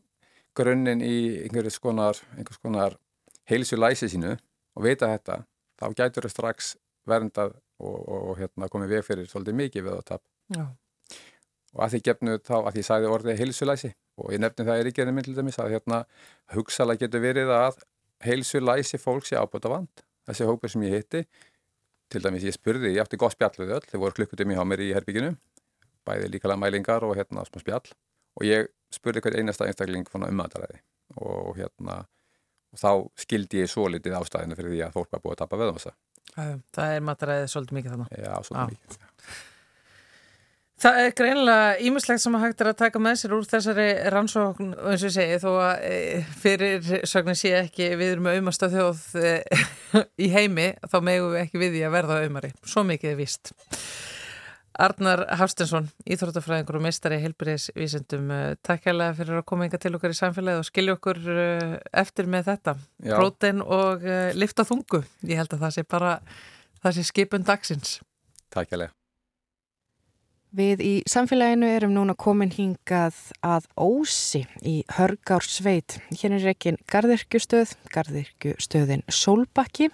[0.59, 2.19] grunninn í einhvers konar,
[2.63, 2.97] konar
[3.49, 5.45] heilsu læsi sínu og vita þetta
[5.79, 6.75] þá gætur þau strax
[7.09, 10.19] verndað og, og, og hérna, komið veg fyrir svolítið mikið við
[10.57, 10.65] Já.
[11.75, 13.93] og að því gefnu þá að því sagði orðið heilsulæsi.
[14.19, 16.03] Og ég nefni það ríkjörnum minn til dæmis að hérna
[16.57, 17.79] hugsalega getur verið að
[18.25, 21.25] heilsulæsi fólk sé ábúta vand þessi hópur sem ég hitti
[22.13, 24.83] til dæmis ég spurði, ég átti gott spjall við öll þeir voru klukkutum hjá mér
[24.85, 25.33] í herbygginu
[26.09, 27.85] bæði líkalega mælingar og hérna smá spjall
[28.39, 30.81] og ég spurði hver einasta einstakling svona umættaræði
[31.21, 31.99] og hérna
[32.73, 32.91] og þá
[33.25, 35.95] skildi ég svo litið ástæðinu fyrir því að fólk var búið að tapa vöðumassa
[36.39, 38.11] Já, Það er mataræðið svolítið mikið þannig.
[38.13, 38.43] Já, Já.
[38.47, 38.99] svolítið mikið
[40.79, 44.69] Það er greinlega ímislegt sem að hægt er að taka með sér úr þessari rannsókn
[44.77, 45.95] eins og ég segi þó að e,
[46.39, 49.33] fyrir sögnin sé ekki við erum auðmasta þjóð e,
[50.25, 52.51] í heimi þá megum við ekki við því að verða auðmari.
[52.63, 53.51] Svo mikið er víst.
[54.79, 60.15] Arnar Hafstensson, Íþróttafræðingur og meistari heilbyrðisvísendum, e, takk hérlega fyrir að koma enga til okkar
[60.15, 61.19] í samfélagi og skilja okkur
[62.05, 62.77] eftir með þetta.
[63.09, 64.07] Prótein og
[64.39, 65.03] lifta þungu.
[65.27, 66.15] Ég held að það sé bara,
[66.87, 67.97] það sé skipun dagsins.
[68.55, 68.95] Takk hérlega.
[70.57, 75.99] Við í samfélaginu erum núna komin hingað að Ósi í Hörgársveit.
[76.17, 79.91] Hér er ekki gardirkjustöð, gardirkjustöðin Solbakki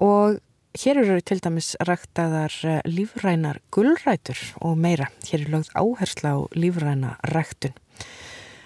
[0.00, 0.38] og
[0.80, 5.10] hér eru til dæmis ræktaðar eh, lífrænar gullrætur og meira.
[5.28, 7.76] Hér er lögð áhersla á lífræna ræktun.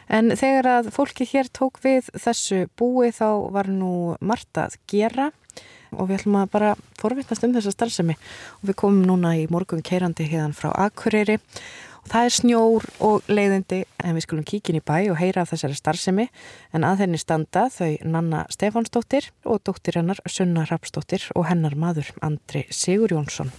[0.07, 5.33] En þegar að fólki hér tók við þessu búi þá var nú margt að gera
[5.97, 8.17] og við ætlum að bara forvittast um þessa starfsemi.
[8.61, 11.39] Og við komum núna í morgun keirandi hérna frá Akureyri.
[12.05, 15.51] Og það er snjór og leiðindi en við skulum kíkin í bæ og heyra af
[15.51, 16.29] þessari starfsemi.
[16.77, 22.13] En að henni standa þau Nanna Stefánsdóttir og dóttir hennar Sunna Rapsdóttir og hennar maður
[22.23, 23.51] Andri Sigur Jónsson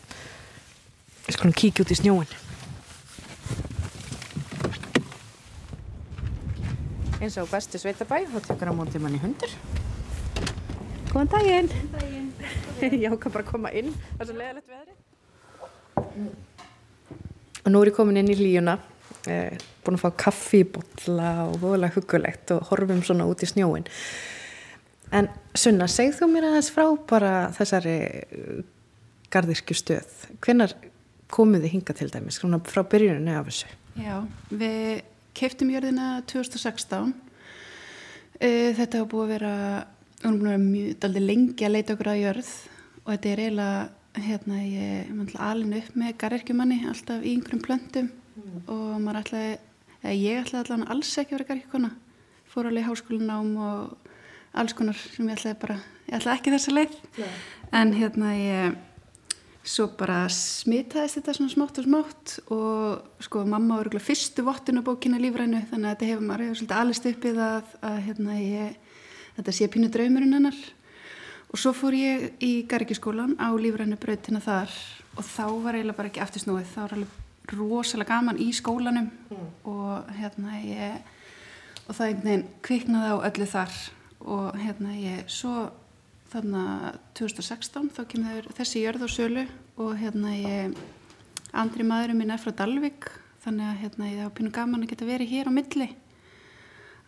[1.28, 2.38] Við skulum kíkja út í snjóin
[7.17, 9.52] eins og bestu sveitabæ þá tekur að móti manni hundur
[11.17, 11.65] Góðan daginn.
[11.65, 12.27] Góðan daginn.
[13.01, 13.88] Ég ákvað bara að koma inn.
[13.89, 14.91] Það er svo leðilegt veðri.
[17.63, 18.75] Og nú er ég komin inn í líuna.
[19.25, 23.89] Eh, búin að fá kaffibotla og voðalega hugulegt og horfum svona út í snjóin.
[25.10, 28.62] En Sunna, segð þú mér aðeins frá bara þessari eh,
[29.34, 30.13] gardirkju stöð.
[30.45, 30.77] Hvenar
[31.34, 32.38] komuð þið hinga til dæmis?
[32.43, 33.73] Svona frá byrjuninu af þessu.
[34.06, 34.21] Já,
[34.53, 35.01] við
[35.34, 37.15] keftum jörðina 2016.
[38.38, 39.53] Eh, þetta hafa búið að vera
[40.17, 42.51] við erum búin að vera mjög lengi að leita okkur að jörð
[43.03, 48.10] og þetta er eiginlega hérna ég er alveg upp með garðirkjumanni alltaf í einhverjum plöntum
[48.10, 48.58] mm.
[48.73, 49.53] og maður ætlaði,
[50.17, 51.91] ég ætlaði allavega alls ekki að vera garðirkjuna
[52.49, 54.12] fór alveg í háskólinám og
[54.58, 55.77] alls konar sem ég ætlaði bara
[56.08, 57.39] ég ætlaði ekki þessa leið yeah.
[57.77, 58.84] en hérna ég
[59.67, 64.88] svo bara smitaðist þetta svona smátt og smátt og sko mamma var fyrstu vottun á
[64.88, 68.87] bókina lífrænu þannig að þetta hefur maður hefur svolítið alveg stuppið að, að hérna ég
[69.38, 70.58] þetta sé pínu draumurinn hennar.
[71.47, 74.73] Og svo fór ég í Garrikiskólan á lífrænu brautina þar
[75.17, 79.45] og þá var eiginlega bara ekki aftursnúið þá var alveg rosalega gaman í skólanum mm.
[79.71, 81.13] og hérna ég
[81.88, 83.78] og það einhvern veginn kviknaði á öllu þar.
[84.28, 85.69] Og hérna ég svo
[86.28, 89.45] þarna 2016 þá kemur þessi jörð á sölu
[89.80, 90.76] og hérna ég
[91.56, 93.08] andri maðurum minn er frá Dalvik
[93.45, 95.88] þannig að hérna ég á pínu gaman að geta verið hér á milli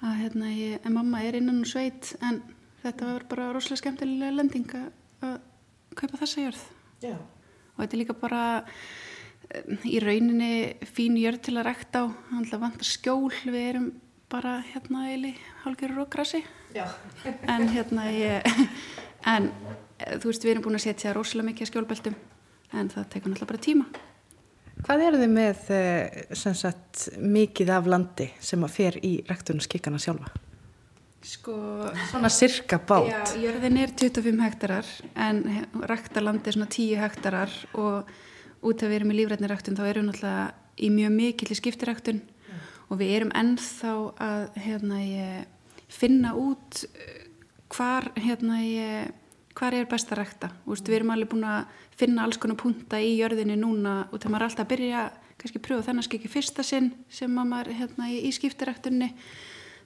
[0.06, 2.42] að hérna ég, en mamma er innan og sveit en
[2.84, 5.40] þetta var bara rosalega skemmtilega lending að
[6.00, 6.66] kaupa þessa jörð.
[7.00, 7.16] Já.
[7.16, 8.44] og þetta er líka bara
[9.88, 10.54] í rauninni
[10.88, 12.06] fín jörð til að rekta á.
[12.32, 13.90] Hann vantar skjól, við erum
[14.30, 15.34] bara hérna eili
[15.64, 16.44] hálfgerður og grassi
[17.50, 18.46] en hérna ég
[19.34, 19.50] en
[20.22, 22.18] þú veist við erum búin að setja rosalega mikið skjólbeltum
[22.78, 23.88] en það tekur náttúrulega bara tíma
[24.86, 30.32] Hvað eru þið með eh, sagt, mikið af landi sem að fer í rektunarskikana sjálfa?
[31.20, 31.54] Sko,
[32.08, 33.10] svona cirka bát.
[33.12, 34.88] Já, jörðin er 25 hektarar
[35.20, 35.42] en
[35.92, 38.08] rektarlandi er svona 10 hektarar og
[38.64, 40.46] út af að við erum í lífrætnirektun þá erum við náttúrulega
[40.80, 42.62] í mjög mikill í skiptirektun mm.
[42.88, 43.94] og við erum ennþá
[44.30, 45.02] að hérna,
[45.92, 47.26] finna út eh,
[47.76, 49.12] hvar hérna, ég
[49.60, 53.18] hvað er best að rekta við erum alveg búin að finna alls konar punta í
[53.20, 55.06] jörðinni núna og það maður alltaf að byrja
[55.40, 59.10] kannski pröfa þennan skikki fyrsta sinn sem maður hérna, í skiptirektunni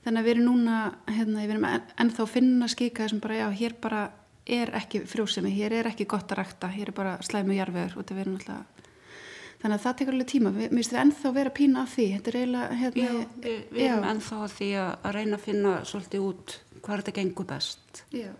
[0.04, 3.48] þannig að við erum núna hérna, við erum ennþá að finna skika sem bara já,
[3.62, 4.04] hér bara
[4.44, 8.08] er ekki frjósemi hér er ekki gott að rekta, hér er bara slæmu jarfiður og
[8.08, 8.90] það verður náttúrulega
[9.64, 12.32] þannig að það tekur alveg tíma, við myndum ennþá að vera pína af því, þetta
[12.32, 13.14] er eiginlega hérna, já,
[13.46, 17.48] við, við erum ennþá að því að reyna að finna svolítið út hvað þetta gengur
[17.48, 18.04] best.
[18.12, 18.34] Já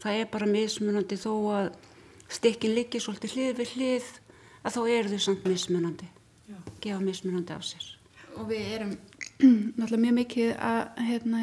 [0.00, 1.70] það er bara mismunandi þó að
[2.30, 4.10] stikkin liggi svolítið hlið við hlið
[4.64, 6.08] að þá eru þau samt mismunandi.
[6.50, 6.58] Já.
[6.82, 7.86] gefa mismunandi á sér.
[8.38, 8.92] Og við erum
[9.78, 11.40] náttúrulega mjög mikið að hérna,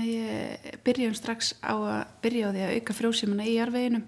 [0.86, 4.06] byrjum strax á að byrja á því að auka frjóðsímuna í jarveginum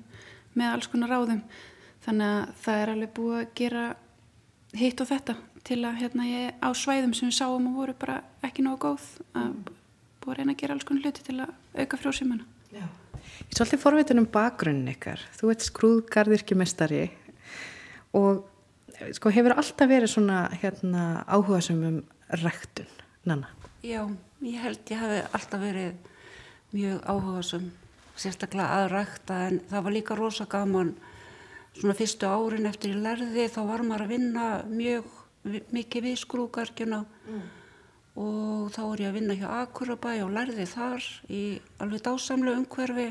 [0.59, 1.41] með alls konar ráðum.
[2.05, 3.85] Þannig að það er alveg búið að gera
[4.79, 5.35] hitt og þetta
[5.67, 9.09] til að hérna, ég, á svæðum sem við sáum og voru bara ekki nógu góð
[9.37, 9.51] að
[10.23, 12.87] búið að reyna að gera alls konar hluti til að auka frjóðsímuna Já
[13.39, 15.21] Ég er svolítið forveitin um bakgrunnin ykkar.
[15.39, 17.03] Þú ert skrúðgarðirkjumestari
[18.19, 18.45] og
[19.15, 21.99] sko, hefur alltaf verið svona hérna, áhuga sem um
[22.43, 22.89] rektun,
[23.25, 23.51] Nanna?
[23.85, 24.03] Já,
[24.43, 25.93] ég held ég hafi alltaf verið
[26.75, 27.69] mjög áhuga sem
[28.19, 30.91] sérstaklega að rekta en það var líka rosa gaman
[31.77, 35.07] svona fyrstu árin eftir ég lærði þá var maður að vinna mjög
[35.71, 37.47] mikið við skrúgarkjuna mm.
[38.19, 41.43] og þá er ég að vinna hjá Akurabæ og lærði þar í
[41.79, 43.07] alveg dásamlega umhverfi.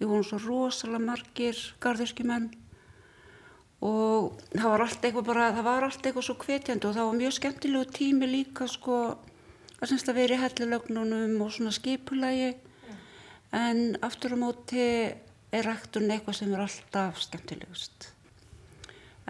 [0.00, 2.50] Við vorum svo rosalega margir gardirskjumenn
[3.84, 7.20] og það var allt eitthvað bara, það var allt eitthvað svo kvetjandi og það var
[7.20, 8.98] mjög skemmtilegu tími líka sko
[9.84, 12.98] að semst að vera í hellilögnunum og svona skipulægi yeah.
[13.52, 14.84] en aftur á móti
[15.54, 18.10] er ræktun eitthvað sem er alltaf skemmtilegust.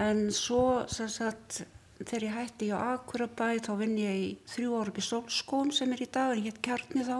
[0.01, 1.65] En svo sem sagt
[2.01, 6.03] þegar ég hætti á Akurabæ þá vinn ég í þrjú ára í Solskón sem er
[6.03, 7.19] í dag en ég heit kjarni þá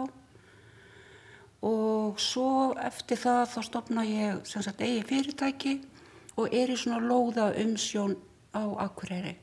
[1.63, 5.75] og svo eftir það þá stopna ég sem sagt eigi fyrirtæki
[6.35, 8.17] og er í svona lóða umsjón
[8.51, 9.35] á Akureyri.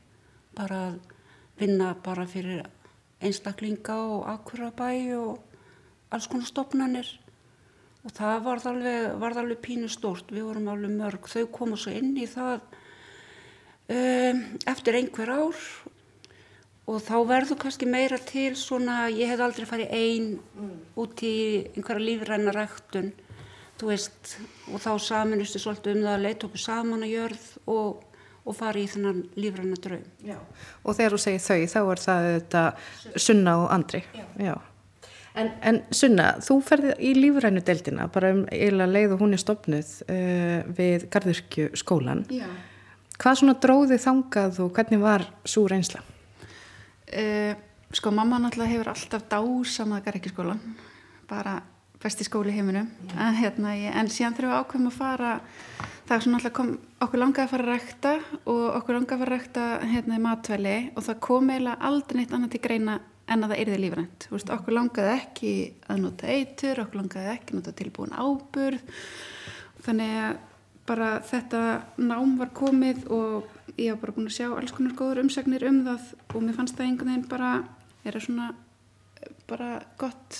[0.53, 0.99] Bara að
[1.59, 2.63] vinna bara fyrir
[3.23, 5.41] einstaklinga og Akurabæ og
[6.13, 7.09] alls konar stopnarnir
[8.03, 11.29] og það varð alveg, varð alveg pínu stórt, við vorum alveg mörg.
[11.31, 12.59] Þau komu svo inn í það
[13.89, 15.65] um, eftir einhver ár
[16.87, 20.73] og þá verður kannski meira til svona, ég hef aldrei farið einn mm.
[20.99, 21.35] út í
[21.75, 23.13] einhverja lífræna ræktun
[23.87, 24.37] veist,
[24.71, 28.03] og þá saminustu svolítið um það að leita okkur saman að jörð og,
[28.43, 30.05] og fara í þennan lífranna draum.
[30.23, 30.37] Já.
[30.83, 32.63] Og þegar þú segir þau, þá er það þetta
[33.25, 34.03] Sunna og Andri.
[34.15, 34.27] Já.
[34.39, 34.53] Já.
[35.33, 39.41] En, en Sunna, þú ferði í lífrænu deildina, bara um eiginlega leið og hún er
[39.41, 42.25] stopnuð uh, við Garðurkju skólan.
[42.33, 42.47] Já.
[43.19, 46.01] Hvað svona dróði þangað og hvernig var svo reynsla?
[47.13, 47.53] Uh,
[47.93, 50.61] sko, mamma náttúrulega hefur alltaf dásamað Garðurkju skólan,
[51.29, 51.59] bara
[52.03, 52.89] besti skóli heiminum.
[53.13, 55.33] En, hérna, ég, en síðan þurfum við ákveðum að fara
[56.03, 56.71] það er svona alltaf kom
[57.03, 58.13] okkur langaði að fara að rækta
[58.51, 62.19] og okkur langaði að fara að rækta hérna í matvæli og það kom eiginlega aldrei
[62.19, 64.27] neitt annað til greina en að það erði lífrænt.
[64.57, 65.53] Okkur langaði ekki
[65.87, 68.97] að nota eitur okkur langaði ekki að nota tilbúin áburð.
[69.85, 70.41] Þannig að
[70.83, 71.61] bara þetta
[72.03, 75.81] nám var komið og ég var bara búin að sjá alls konar góður umsagnir um
[75.87, 77.53] það og mér fannst það einhvern veginn bara
[78.03, 78.49] er það svona
[79.49, 80.39] bara gott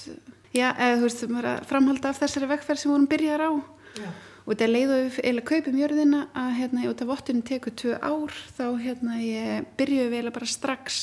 [0.54, 3.52] já, eða þú veist, maður að framhalda af þessari vekkferð sem vorum byrjar á
[3.98, 4.10] já.
[4.44, 8.36] og þetta leiðu við eða kaupum jörðina að hérna, út af vottun tekur tvö ár
[8.58, 11.00] þá hérna ég byrjuði eða bara strax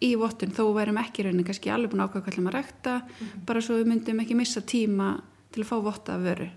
[0.00, 3.10] í vottun þó værum ekki raunin kannski alveg búin ákvæða hvað ætlum að rekta mm
[3.20, 3.44] -hmm.
[3.46, 5.20] bara svo við myndum ekki missa tíma
[5.52, 6.48] til að fá votta að veru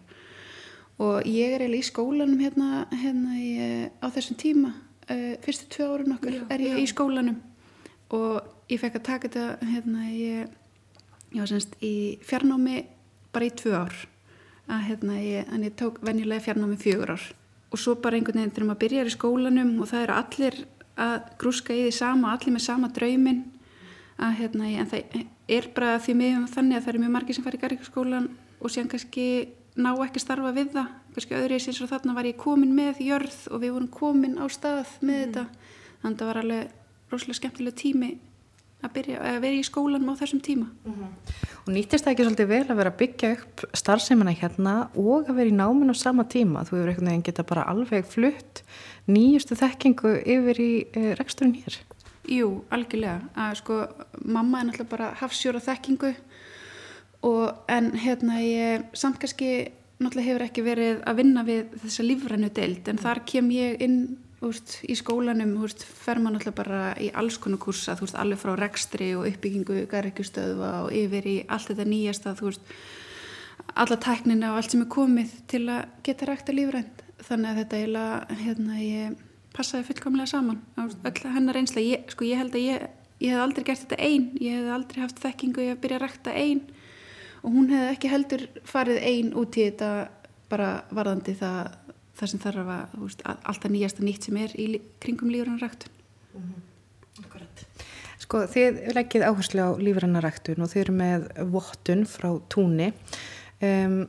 [1.03, 4.73] og ég er eiginlega í skólanum hérna, hérna ég, á þessum tíma
[5.09, 6.81] uh, fyrstu tvö árun okkur já, er ég já.
[6.83, 7.39] í skólanum.
[8.13, 10.51] Og ég fekk að taka þetta hérna ég
[11.33, 12.83] ég var semst í fjarnámi
[13.33, 13.95] bara í tvö ár.
[14.69, 17.25] Að hérna ég, en ég tók venjulega fjarnámi fjögur ár.
[17.73, 20.59] Og svo bara einhvern veginn þegar maður byrjar í skólanum og það eru allir
[20.93, 23.41] að grúska í því sama, allir með sama draumin
[24.21, 25.23] að hérna ég, en það
[25.57, 28.27] er bara því miðum þannig að það eru mjög margir sem fari í garrikaskólan
[28.59, 29.25] og síðan kannski
[29.79, 30.91] ná ekki starfa við það.
[31.13, 34.45] Kannski öðru sé svo þarna var ég komin með jörð og við vorum komin á
[34.51, 35.23] stað með mm.
[35.23, 35.45] þetta.
[36.03, 38.11] Þannig að það var alveg rosalega skemmtilega tími
[38.83, 40.67] að, byrja, að vera í skólanum á þessum tíma.
[40.83, 41.11] Mm -hmm.
[41.63, 45.35] Og nýttist það ekki svolítið vel að vera að byggja upp starfseimina hérna og að
[45.39, 46.65] vera í náminn á sama tíma?
[46.67, 48.63] Þú hefur einhvern veginn geta bara alveg flutt
[49.07, 51.79] nýjustu þekkingu yfir í e, reksturinn hér.
[52.27, 53.21] Jú, algjörlega.
[53.35, 53.87] Að sko
[54.23, 56.13] mamma er náttúrulega bara hafsjóra þekkingu
[57.23, 59.71] og en hérna ég samt kannski
[60.03, 64.03] náttúrulega hefur ekki verið að vinna við þessa lífrænu deild en þar kem ég inn
[64.43, 68.57] Úst, í skólanum úst, fer maður náttúrulega bara í alls konar kursa veist, alveg frá
[68.59, 72.73] rekstri og uppbyggingu garrikjustöðva og yfir í allt þetta nýjasta veist,
[73.79, 77.05] alla tæknina og allt sem er komið til að geta rækta lífrænt.
[77.23, 79.15] Þannig að þetta eiginlega hérna, ég
[79.55, 82.85] passaði fullkomlega saman öll hennar einslega, ég, sko, ég held að ég,
[83.23, 86.05] ég hef aldrei gert þetta einn ég hef aldrei haft þekkingu ég hef byrjað að
[86.07, 86.63] rækta einn
[87.43, 89.93] og hún hef ekki heldur farið einn út í þetta
[90.49, 91.79] bara varðandi það
[92.13, 94.67] það sem þarf að, veist, að alltaf nýjasta nýtt sem er í
[95.01, 95.91] kringum lífrannaræktun
[96.33, 96.69] mm -hmm.
[98.23, 102.93] Sko þið leggið áherslu á lífrannaræktun og þið eru með vottun frá túni.
[103.61, 104.07] Um,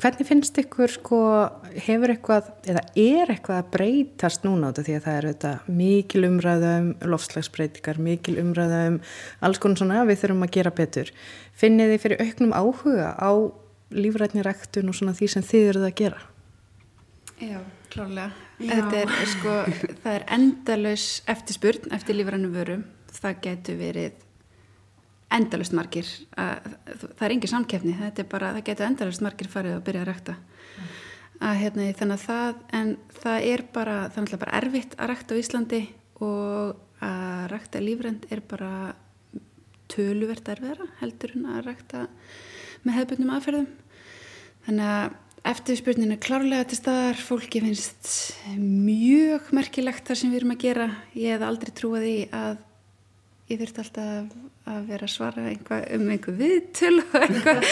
[0.00, 1.20] hvernig finnst ykkur sko
[1.76, 5.52] hefur eitthvað, eða er eitthvað að breytast núna á þetta því að það eru þetta
[5.80, 9.00] mikil umræðum, lofslagsbreytikar mikil umræðum,
[9.44, 11.14] alls konar svona við þurfum að gera betur
[11.60, 13.32] finnið þið fyrir auknum áhuga á
[13.90, 16.26] lífrætniræktun og svona því sem þið eruð að gera
[17.40, 18.30] Já, klárlega.
[18.60, 19.52] Þetta er, sko,
[20.02, 22.82] það er endalus eftirspurn eftir lífrannum vörum.
[23.16, 24.18] Það getur verið
[25.34, 26.08] endalust margir.
[26.34, 27.94] Það er engin samkefni.
[28.00, 30.36] Þetta er bara, það getur endalust margir farið að byrja að rækta.
[30.36, 30.90] Mm.
[31.40, 35.38] Að, hérna, þannig að það, en það er bara, það er bara erfitt að rækta
[35.38, 35.82] á Íslandi
[36.20, 38.72] og að rækta lífrand er bara
[39.90, 42.04] töluvert erfiðara heldur en að rækta
[42.84, 43.68] með hefðbundnum aðferðum.
[44.66, 45.18] Þannig að
[45.50, 48.10] Eftirspurnin er klárlega til staðar, fólki finnst
[48.60, 50.88] mjög merkilegt það sem við erum að gera.
[51.16, 52.58] Ég hef aldrei trúið í að
[53.50, 54.34] ég þurfti alltaf
[54.70, 57.64] að vera að svara einhvað, um einhver viðtöl og eitthvað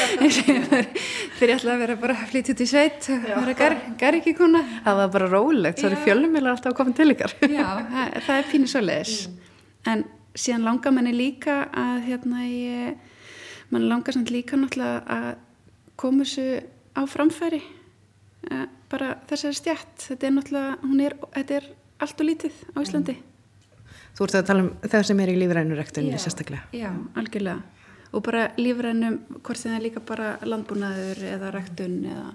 [1.39, 4.35] fyrir alltaf að vera bara að flytja út í sveit og vera gar, gar ekki
[4.39, 4.63] kona.
[4.87, 7.37] Það var bara rólegt, svo eru fjölumílar alltaf að koma til ykkar.
[7.45, 9.15] Já, það, það er pínir svo leiðis.
[9.29, 9.45] Mm.
[9.93, 10.05] En
[10.39, 13.15] síðan langar manni líka að hérna ég,
[13.71, 15.31] mann langar samt líka náttúrulega að
[15.99, 16.49] koma þessu
[16.99, 17.63] á framfæri
[18.51, 22.79] uh, bara þessari stjætt þetta er náttúrulega, hún er, þetta er allt og lítið á
[22.83, 23.19] Íslandi
[24.19, 26.67] Þú ert að tala um það sem er í lífrænurektunni sérstaklega.
[26.75, 27.63] Já, algjörlega.
[28.09, 32.27] Og bara lífrænum, hvort sem það er líka bara landbúnaður eða rektun eða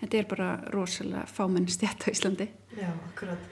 [0.00, 2.48] þetta er bara rosalega fámenn stjætt á Íslandi.
[2.78, 3.48] Já, akkurat.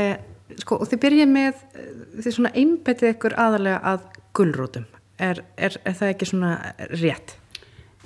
[0.00, 0.16] Eh,
[0.58, 1.90] Sko, og þið byrjið með eh,
[2.24, 4.88] þið svona einbetið ykkur aðalega að gullrótum
[5.20, 6.50] er, er, er það ekki svona
[6.96, 7.36] rétt?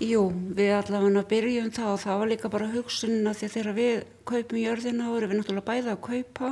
[0.03, 4.01] Jú, við allavega byrjum það og það var líka bara hugsunina því að þegar við
[4.27, 6.51] kaupum jörðina og erum við náttúrulega bæða að kaupa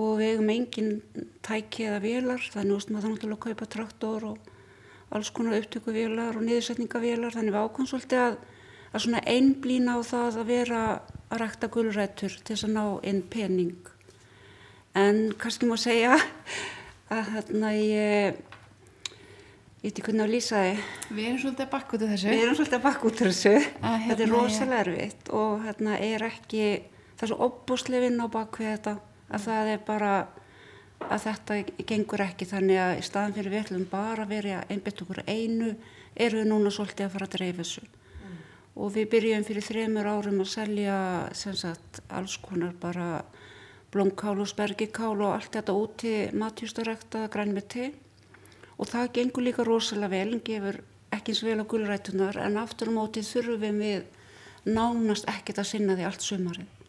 [0.00, 0.90] og við hefum engin
[1.44, 4.50] tæki eða vélar þannig að maður náttúrulega að kaupa traktor og
[5.10, 8.36] alls konar upptökuvélar og niðursetningavélar þannig við ákvæmum svolítið að,
[8.90, 10.82] að svona einblýna á það að vera
[11.30, 13.90] að rækta gullrættur til þess að ná einn pening
[14.98, 16.16] en kannski má segja
[17.16, 18.46] að þarna ég
[19.80, 20.80] Ég veit ekki hvernig að lýsa þið.
[21.16, 22.26] Við erum svolítið að bakka út af þessu.
[22.28, 23.52] Við erum svolítið að bakka út af þessu.
[23.56, 26.66] Að, hérna, þetta er rosalega erfitt og hérna er ekki,
[27.14, 28.92] það er svo opbúslega vinn á bakvið þetta
[29.30, 30.12] að það er bara
[31.00, 35.00] að þetta gengur ekki þannig að í staðan fyrir við ætlum bara að vera einbit
[35.04, 35.70] okkur einu
[36.14, 37.84] eru við núna svolítið að fara að dreif þessu.
[37.86, 38.36] Mm.
[38.82, 40.98] Og við byrjum fyrir þreymur árum að selja
[41.32, 43.08] sagt, alls konar bara
[43.90, 47.90] blómkál og spergikál og allt þetta úti matjústarekta grænmeti
[48.78, 50.82] og það gengur líka rosalega vel en gefur
[51.14, 54.04] ekki eins vel á gulrætunar en aftur á mótið þurfum við
[54.68, 56.79] nánast ekkert að sinna því allt sumarið.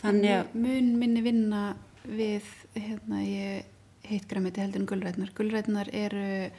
[0.00, 1.62] Þannig að mun minni vinna
[2.04, 3.64] við hérna ég
[4.10, 5.32] heit græmiti heldur en gulrætunar.
[5.36, 6.50] Gulrætunar eru,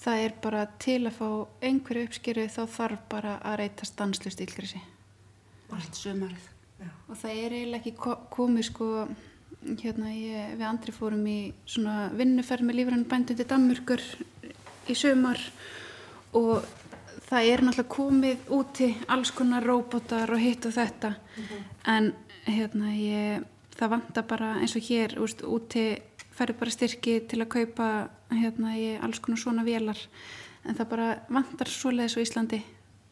[0.00, 1.28] það er bara til að fá
[1.68, 4.80] einhverju uppskeru þá þarf bara að reyta stanslust ílgrisi.
[5.74, 6.48] Allt sumarið.
[6.78, 6.90] Já.
[7.10, 8.88] Og það er eiginlega ekki komið sko
[9.66, 14.04] hérna ég, við andri fórum í svona vinnuferð með lífrann bændum til Danmurkur
[14.88, 15.40] í sömar
[16.38, 16.62] og
[17.28, 21.64] það er náttúrulega komið úti alls konar róbotar og hitt og þetta mm -hmm.
[21.94, 22.12] en
[22.48, 25.86] hérna ég, það vantar bara eins og hér úst, úti
[26.36, 27.88] færður bara styrki til að kaupa
[28.32, 29.98] hérna ég alls konar svona velar
[30.64, 32.62] en það bara vantar svoleiðis á Íslandi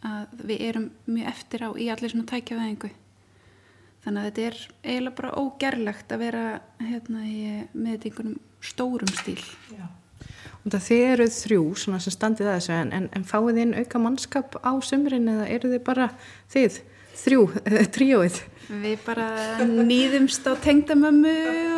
[0.07, 2.93] að við erum mjög eftir á í allir svona tækjavæðingu
[4.07, 6.43] Þannig að þetta er eiginlega bara ógerlegt að vera
[6.79, 7.23] hérna,
[7.75, 9.41] með einhvernum stórum stíl.
[9.75, 9.89] Já.
[10.71, 14.71] Þið eruð þrjú sem standið að þessu en, en, en fáið þín auka mannskap á
[14.87, 16.07] sömurinn eða eru þið bara
[16.55, 16.79] þið
[17.19, 17.43] þrjú,
[17.97, 18.39] tríóið?
[18.67, 19.27] Við bara
[19.63, 21.35] nýðumst á tengdamömmu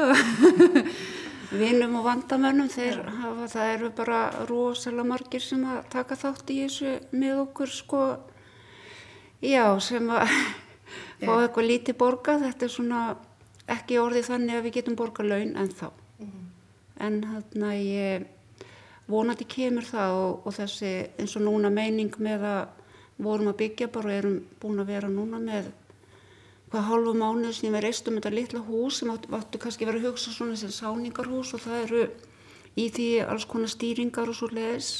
[0.07, 0.87] og
[1.61, 6.59] vinum og vandamönnum þeir hafa, það eru bara rosalega margir sem að taka þátt í
[6.65, 8.03] þessu með okkur sko,
[9.45, 10.33] já sem að
[11.25, 13.03] fá eitthvað lítið borga þetta er svona
[13.69, 16.47] ekki orðið þannig að við getum borga laun en þá mm -hmm.
[17.07, 18.27] en hérna ég
[19.09, 22.67] vonandi kemur það og, og þessi eins og núna meining með að
[23.19, 25.73] vorum að byggja bara og erum búin að vera núna með
[26.73, 30.33] hvað hálfu mánuð sem við reistum þetta litla hús sem áttu kannski verið að hugsa
[30.35, 32.03] svona sem sáningarhús og það eru
[32.79, 34.91] í því alls konar stýringar og svo leiðis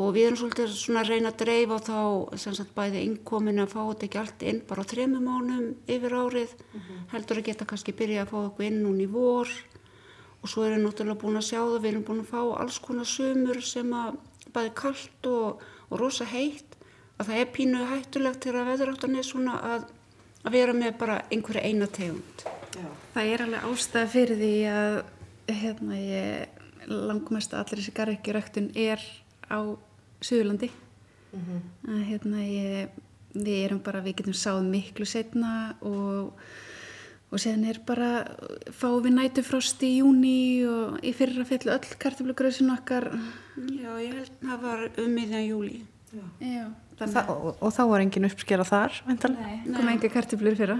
[0.00, 2.00] og við erum svolítið svona að reyna að dreifa þá
[2.38, 6.14] sem sagt bæði innkominu að fá þetta ekki allt inn bara á þremu mánum yfir
[6.14, 7.00] árið mm -hmm.
[7.12, 9.48] heldur að geta kannski byrja að fá eitthvað inn núni í vor
[10.42, 12.78] og svo erum við náttúrulega búin að sjá það við erum búin að fá alls
[12.78, 14.16] konar sömur sem að
[14.54, 16.76] bæði kallt og, og rosa heitt
[17.18, 19.82] að það er pínu hættulegt til að veðráttan er svona að,
[20.44, 22.44] að vera með bara einhverja eina tegund.
[22.76, 22.88] Já.
[23.14, 24.96] Það er alveg ástæða fyrir því að
[25.60, 29.04] hérna ég langmest að allir þessi garðekjuræktun er
[29.50, 29.60] á
[30.20, 30.70] Suðurlandi.
[31.30, 31.60] Mm -hmm.
[31.94, 32.88] að hérna ég,
[33.34, 36.34] við erum bara, við getum sáð miklu setna og
[37.30, 38.26] og séðan er bara,
[38.74, 43.06] fáum við nætufrost í júni og í fyrra fjallu öll kartaflugröðsinn okkar.
[43.70, 46.64] Já, ég held að það var um miðjan júli Já, Já
[47.00, 50.76] Þa, og, og þá var engin uppskera þar Nei, kom enga kartaflur fyrra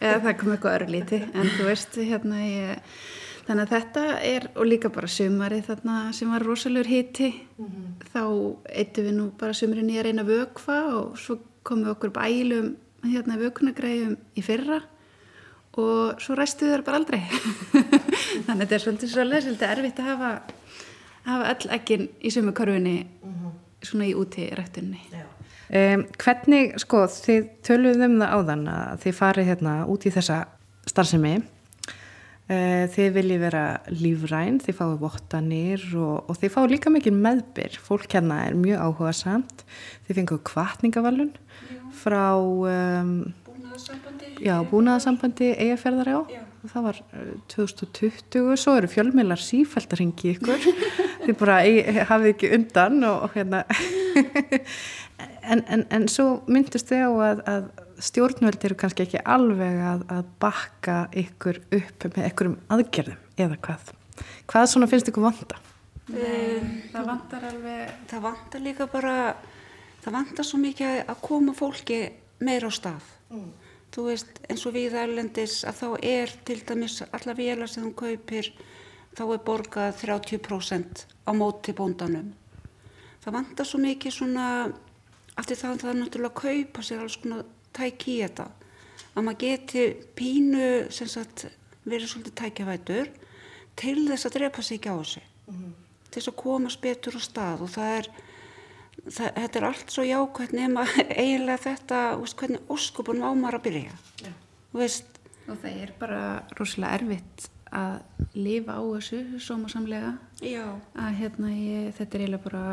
[0.00, 2.96] eða það kom eitthvað örlíti en þú veist, hérna ég
[3.42, 7.88] Þannig að þetta er, og líka bara sömari þarna sem var rosalur hitti, mm -hmm.
[8.12, 8.22] þá
[8.70, 12.20] eittu við nú bara sömurinn í að reyna vökfa og svo komum við okkur upp
[12.22, 14.82] ælum hérna vökunagræðum í fyrra
[15.72, 17.22] og svo ræstu við þar bara aldrei.
[18.46, 20.30] Þannig að þetta er svolítið svolítið, svolítið erfitt að hafa,
[21.24, 23.52] hafa all ekkin í sömukarfunni mm -hmm.
[23.82, 25.00] svona í úti rættunni.
[25.72, 30.42] Um, hvernig, sko, þið töluðum það áðan að þið farið hérna út í þessa
[30.90, 31.38] starfsemi.
[32.52, 37.78] Uh, þið viljið vera lífræn, þið fáið vottanir og, og þið fáið líka mikið meðbyr.
[37.86, 39.64] Fólk hérna er mjög áhuga samt
[40.08, 41.32] þið fenguð kvartningavalun
[42.02, 43.14] frá um,
[43.48, 44.34] búnaðarsambandi.
[45.56, 46.20] eigafjörðar á
[46.70, 50.66] það var uh, 2020 svo eru fjölmiðlar sífælt að ringi ykkur.
[51.24, 53.62] Þið bara eigi- hafið ekki undan og hérna
[55.42, 57.66] en, en, en svo myndist þið á að, að
[58.02, 63.92] stjórnvöld eru kannski ekki alveg að, að bakka ykkur upp með ykkurum aðgerðum eða hvað
[64.50, 65.58] hvað svona finnst ykkur vanda?
[66.12, 66.60] Nei,
[66.92, 69.16] það vantar alveg Það vantar líka bara,
[70.02, 72.00] það vantar svo mikið að koma fólki
[72.42, 73.08] meira á stað.
[73.92, 77.92] Þú veist, eins og við erlendis að þá er til dæmis alla vélar sem þú
[78.02, 78.48] kaupir,
[79.16, 82.32] þá er borgað 30% á móti bóndanum.
[83.22, 84.46] Það vantar svo mikið svona,
[85.40, 88.48] aftur það það er náttúrulega að kaupa sér alls konar tæki í þetta.
[89.12, 89.84] Að maður geti
[90.16, 91.46] pínu, sem sagt,
[91.88, 93.08] verið svolítið tækjavætur
[93.80, 95.22] til þess að drepa sig ekki á þessu.
[96.12, 98.10] Til þess að komast betur á stað og það er,
[99.06, 100.84] það, þetta er allt svo jákvæmt nema
[101.22, 103.96] eiginlega þetta, veist, hvernig óskupunum ámar að byrja.
[104.72, 106.22] Þú veist, og það er bara
[106.58, 110.12] rosalega erfitt að lifa á þessu sómasamlega.
[110.44, 110.66] Já,
[110.96, 112.64] að hérna ég, þetta er eiginlega bara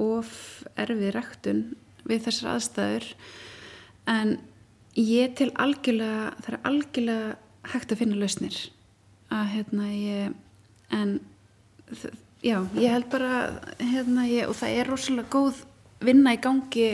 [0.00, 0.32] of
[0.80, 1.62] erfið ræktun
[2.10, 3.08] við þessar aðstæður.
[4.10, 4.36] En
[4.98, 8.58] ég til algjörlega það er algjörlega hægt að finna lausnir
[9.30, 10.32] að hérna ég
[10.90, 11.12] en
[12.42, 13.32] já, ég held bara
[13.78, 15.60] hérna ég, og það er rosalega góð
[16.02, 16.88] vinna í gangi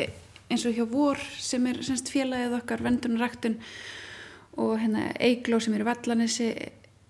[0.51, 3.57] eins og hjá vor sem er semst félagið okkar vendunaræktun
[4.61, 6.51] og hérna Eigló sem er í Vallanessi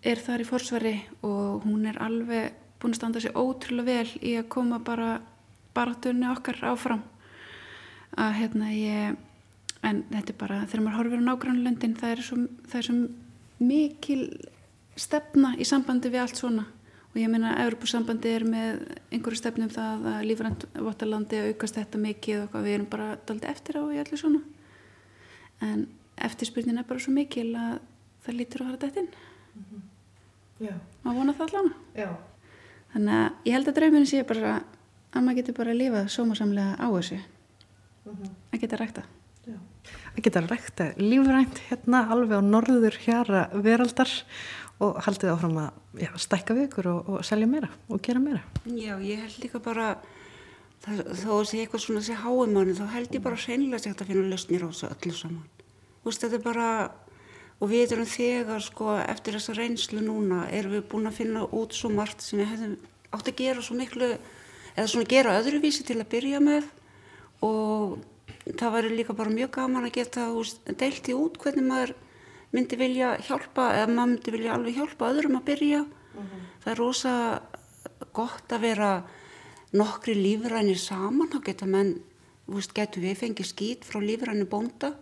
[0.07, 0.95] er þar í forsvari
[1.27, 5.17] og hún er alveg búin að standa sér ótrúlega vel í að koma bara
[5.77, 7.03] baráttunni okkar áfram
[8.15, 9.17] að hérna ég
[9.87, 12.39] en þetta er bara, þegar maður horfir á nágrannlöndin það er svo,
[12.71, 14.23] það er svo mikil
[14.97, 16.67] stefna í sambandi við allt svona.
[17.13, 18.81] Og ég meina að Evropasambandi er með
[19.15, 23.79] einhverju stefnum það að lífrænt votalandi aukast þetta mikið og við erum bara daldi eftir
[23.81, 24.43] á í allir svona.
[25.65, 25.87] En
[26.29, 27.79] eftirspurnin er bara svo mikil að
[28.27, 29.13] það lítur að fara dætt inn.
[30.57, 30.73] Já,
[31.05, 32.07] maður vona það allan já.
[32.95, 36.79] þannig að ég held að drauminu sé bara að maður getur bara að lifa sómasamlega
[36.81, 37.19] á þessu
[38.07, 39.07] að geta rækta
[40.17, 44.11] að geta rækta lífrænt hérna alveg á norður hjara veraldar
[44.83, 48.43] og haldið áfram að já, stækka við ykkur og, og selja meira og gera meira.
[48.67, 49.97] já, ég held líka bara,
[50.85, 54.29] það, þó að sé eitthvað svona sé háumanni, þá held ég bara hægt að finna
[54.29, 55.45] lausnir á þessu öllu saman.
[56.03, 56.69] Þú veist, þetta er bara,
[57.61, 61.77] og við erum þegar, sko, eftir þessa reynslu núna, erum við búin að finna út
[61.77, 62.77] svo margt sem við hefðum
[63.17, 64.11] átt að gera svo miklu,
[64.77, 66.69] eða svona gera öðruvísi til að byrja með
[67.45, 67.99] og
[68.47, 70.27] það væri líka bara mjög gaman að geta
[70.79, 71.95] deilt í út hvernig maður
[72.55, 75.85] myndi vilja hjálpa eða maður myndi vilja alveg hjálpa öðrum að byrja.
[76.63, 77.15] Það er rosa
[78.17, 78.91] gott að vera
[79.77, 81.29] nokkri lífrænir saman.
[81.33, 81.97] Þá geta menn,
[82.47, 84.95] veist, getur við fengið skýt frá lífræni bónda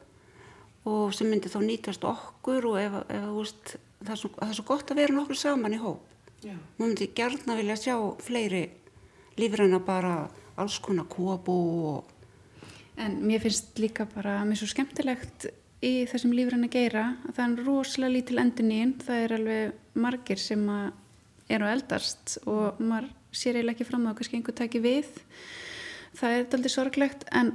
[0.84, 4.58] og sem myndi þá nýtast okkur og ef, ef veist það er, svo, það er
[4.58, 6.10] svo gott að vera nokkur saman í hóp.
[6.44, 6.56] Já.
[6.76, 8.66] maður myndi gertna vilja sjá fleiri
[9.40, 10.28] lífræna bara
[10.60, 11.56] alls konar kóabú
[11.88, 12.10] og
[13.04, 15.48] En mér finnst líka bara mér svo skemmtilegt
[15.84, 20.62] í þessum lífræna geira að það er rosalega lítil endunín, það er alveg margir sem
[20.72, 24.80] að eru að eldast og maður sér eiginlega ekki fram á að kannski einhver taki
[24.80, 25.10] við.
[26.16, 27.52] Það er aldrei sorglegt en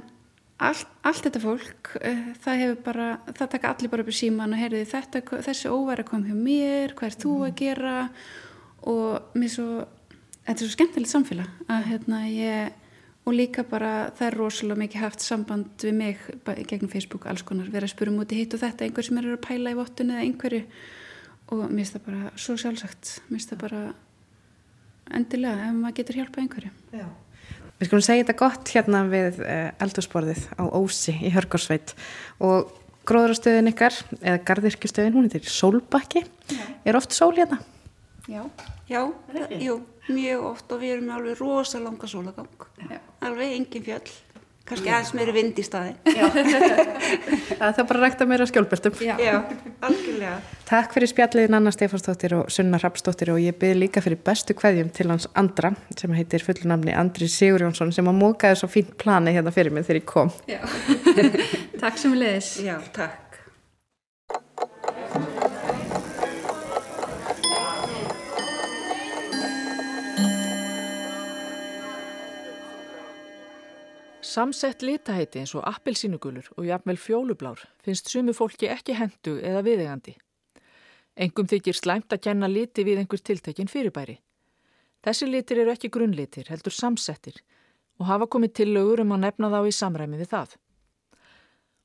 [0.60, 4.54] allt, allt þetta fólk uh, það hefur bara, það taka allir bara upp í síman
[4.54, 7.96] og heyrði þetta, þessi óværa kom hjá mér, hvað er þú að gera?
[8.90, 9.70] Og mér svo
[10.44, 12.79] þetta er svo skemmtilegt samfélag að hérna ég
[13.28, 16.20] og líka bara það er rosalega mikið haft samband við mig
[16.56, 19.34] í gegnum Facebook alls konar, vera að spura múti hitt og þetta einhver sem eru
[19.36, 20.62] að pæla í vottun eða einhverju.
[21.50, 23.16] Og mér finnst það bara svo sjálfsagt.
[23.28, 23.82] Mér finnst það bara
[25.18, 26.72] endilega ef maður getur hjálpað einhverju.
[27.00, 27.08] Já.
[27.80, 31.94] Við skulum segja þetta gott hérna við uh, eldursporðið á Ósi í Hörgarsveit
[32.44, 32.74] og
[33.08, 36.24] gróðrastöðin ykkar eða gardirkjustöðin, hún heitir Sólbakki.
[36.84, 37.58] Er oft sól hérna?
[38.28, 38.44] Já,
[38.86, 39.00] já,
[39.58, 39.80] jú,
[40.14, 42.98] mjög oft og við erum með alveg rosa langa sólagang Já.
[43.26, 44.10] alveg engin fjöll
[44.70, 45.96] kannski aðeins meiri vind í staði
[47.60, 48.94] Það er bara að rækta meira skjólbeltum.
[49.04, 49.16] Já.
[49.84, 50.36] algjörlega.
[50.68, 54.92] Takk fyrir spjalliðin Anna Stefansdóttir og Sunna Rapsdóttir og ég byrði líka fyrir bestu kveðjum
[54.96, 59.52] til hans Andra sem heitir fullunamni Andri Sigurjónsson sem að mókaði svo fínt plani hérna
[59.54, 60.32] fyrir mig þegar ég kom.
[60.48, 60.62] Já.
[61.82, 63.29] Takk sem við leiðis já, takk
[74.30, 80.14] Samsett litaheiti eins og appelsínugulur og jafnvel fjólublár finnst sumu fólki ekki hendu eða viðegandi.
[81.18, 84.20] Engum þykir slæmt að kenna liti við einhver tiltekinn fyrirbæri.
[85.02, 87.42] Þessi litir eru ekki grunnlitir, heldur samsettir
[87.98, 90.56] og hafa komið til lögur um að nefna þá í samræmi við það.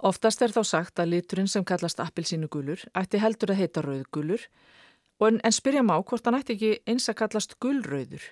[0.06, 4.44] Oftast er þá sagt að liturinn sem kallast appelsínugulur ætti heldur að heita rauðgulur
[5.24, 8.30] en, en spyrja má hvort hann ætti ekki eins að kallast gulrauður.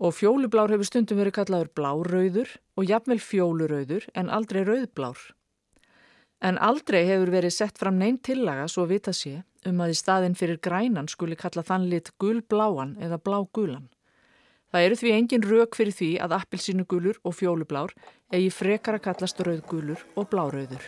[0.00, 5.18] Og fjólublár hefur stundum verið kallaður blárauður og jafnvel fjólurauður en aldrei rauðblár.
[6.42, 10.34] En aldrei hefur verið sett fram neinn tillaga svo vita sé um að í staðin
[10.38, 13.90] fyrir grænan skuli kalla þann lit gulbláan eða blágulan.
[14.72, 17.92] Það eru því engin rauk fyrir því að appilsínugulur og fjólublár
[18.32, 20.86] eigi frekar að kallast rauðgulur og blárauður.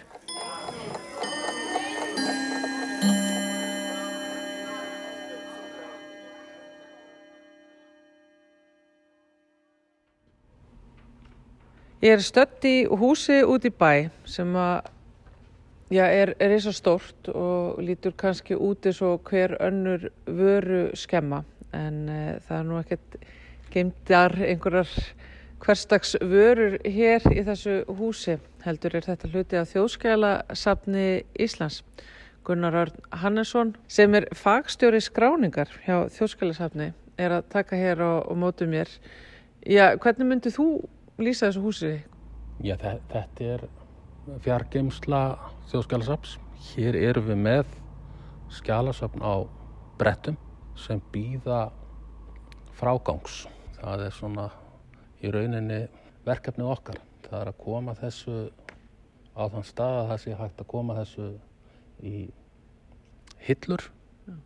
[12.04, 14.90] Ég er stött í húsi út í bæ sem að,
[15.88, 21.38] já, er, eins og stórt og lítur kannski út eins og hver önnur vöru skemma
[21.72, 23.14] en uh, það er nú ekkert
[23.72, 24.92] geimdar einhverjar
[25.64, 28.36] hverstags vörur hér í þessu húsi
[28.66, 31.06] heldur er þetta hluti af þjóðskælasafni
[31.40, 31.80] Íslands.
[32.44, 38.32] Gunnar Örn Hannesson sem er fagstjóri skráningar hjá þjóðskælasafni er að taka hér á, á
[38.36, 38.92] mótu mér.
[39.64, 40.68] Já, hvernig myndið þú
[41.18, 41.94] lýsa þessu húsi?
[42.64, 43.66] Já, þetta er
[44.44, 45.22] fjargeimsla
[45.70, 46.38] þjóðskælasafns.
[46.74, 47.74] Hér erum við með
[48.54, 49.44] skjálasafn á
[49.98, 50.38] brettum
[50.78, 51.66] sem býða
[52.74, 53.44] frágangs
[53.84, 54.46] það er svona
[55.24, 55.80] í rauninni
[56.24, 57.00] verkefnið okkar.
[57.24, 58.36] Það er að koma þessu
[59.34, 61.28] á þann stað að það sé hægt að koma þessu
[62.04, 62.14] í
[63.44, 63.86] hillur
[64.28, 64.36] ja.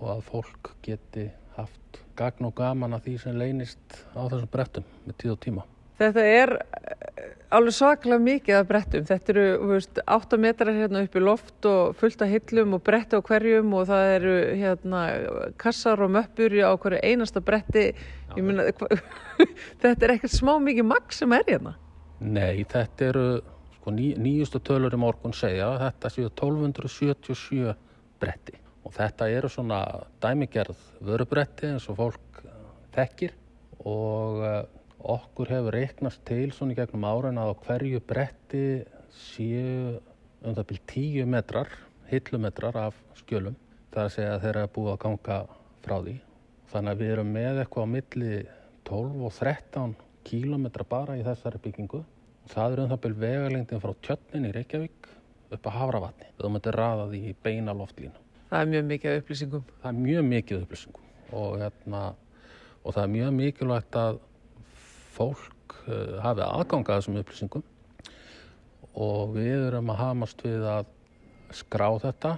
[0.00, 4.88] og að fólk geti haft gagn og gaman að því sem leynist á þessum brettum
[5.06, 5.66] með tíð og tíma.
[6.00, 9.06] Þetta er eh, alveg svaklega mikið af brettum.
[9.06, 13.18] Þetta eru veist, 8 metrar hérna upp í loft og fullt af hillum og bretti
[13.18, 15.04] á hverjum og það eru hérna,
[15.62, 17.86] kassar og möppur á hverju einasta bretti.
[18.34, 18.66] Myna,
[19.82, 21.76] þetta er ekkert smá mikið maks sem er hérna.
[22.24, 23.26] Nei, þetta eru
[23.78, 27.74] sko, ný, nýjustu tölur í morgun segja þetta séu 1277
[28.22, 29.80] bretti og þetta eru svona
[30.22, 32.40] dæmigerð vörubretti eins og fólk
[32.94, 33.34] þekkir
[33.84, 34.42] og
[35.04, 38.64] okkur hefur reiknast til svona í gegnum ára að á hverju bretti
[39.12, 39.98] séu
[40.44, 41.70] um það byrjum tíu metrar,
[42.10, 43.56] hillumetrar af skjölum.
[43.92, 45.38] Það er að segja að þeirra er búið að ganga
[45.84, 46.16] frá því.
[46.72, 48.32] Þannig að við erum með eitthvað á milli
[48.88, 49.94] 12 og 13
[50.24, 52.02] kílometra bara í þessari byggingu.
[52.50, 55.08] Það er um það byrjum vegalengdin frá tjötnin í Reykjavík
[55.54, 56.28] upp að Havravatni.
[56.40, 58.20] Þú möttir raða því í beina loftlínu.
[58.50, 59.64] Það er mjög mikið upplýsingum.
[59.80, 62.02] Það er mjög mikið upplýsingum og, hérna,
[62.82, 64.20] og það er mjög mikilvægt að
[65.14, 67.64] fólk uh, hafi aðganga að þessum upplýsingum
[69.04, 70.92] og við erum að hamast við að
[71.54, 72.36] skrá þetta,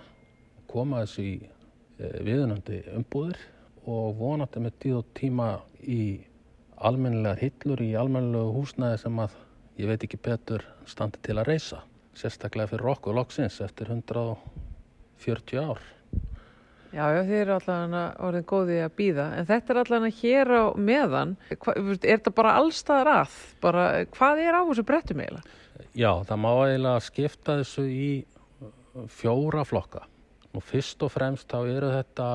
[0.71, 3.43] koma þessu í uh, viðunandi umbúðir
[3.87, 5.51] og vonandi með tíð og tíma
[5.83, 6.03] í
[6.77, 9.37] almennilegar hillur í almennilegu húsnæði sem að
[9.81, 11.83] ég veit ekki betur standi til að reysa.
[12.17, 15.81] Sérstaklega fyrir okkur loksins eftir 140 ár.
[16.97, 20.65] Já, já, þið eru allavega orðin góðið að býða, en þetta er allavega hér á
[20.81, 23.35] meðan, Hva, er þetta bara allstaðar að?
[23.61, 23.83] Bara,
[24.17, 25.59] hvað er á þessu brettum eiginlega?
[25.93, 28.09] Já, það má eiginlega skipta þessu í
[29.13, 30.07] fjóra flokka
[30.57, 32.29] og fyrst og fremst þá eru þetta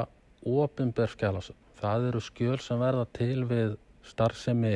[0.46, 1.58] ofinberð skjálasum.
[1.82, 3.74] Það eru skjöl sem verða til við
[4.06, 4.76] starfsemi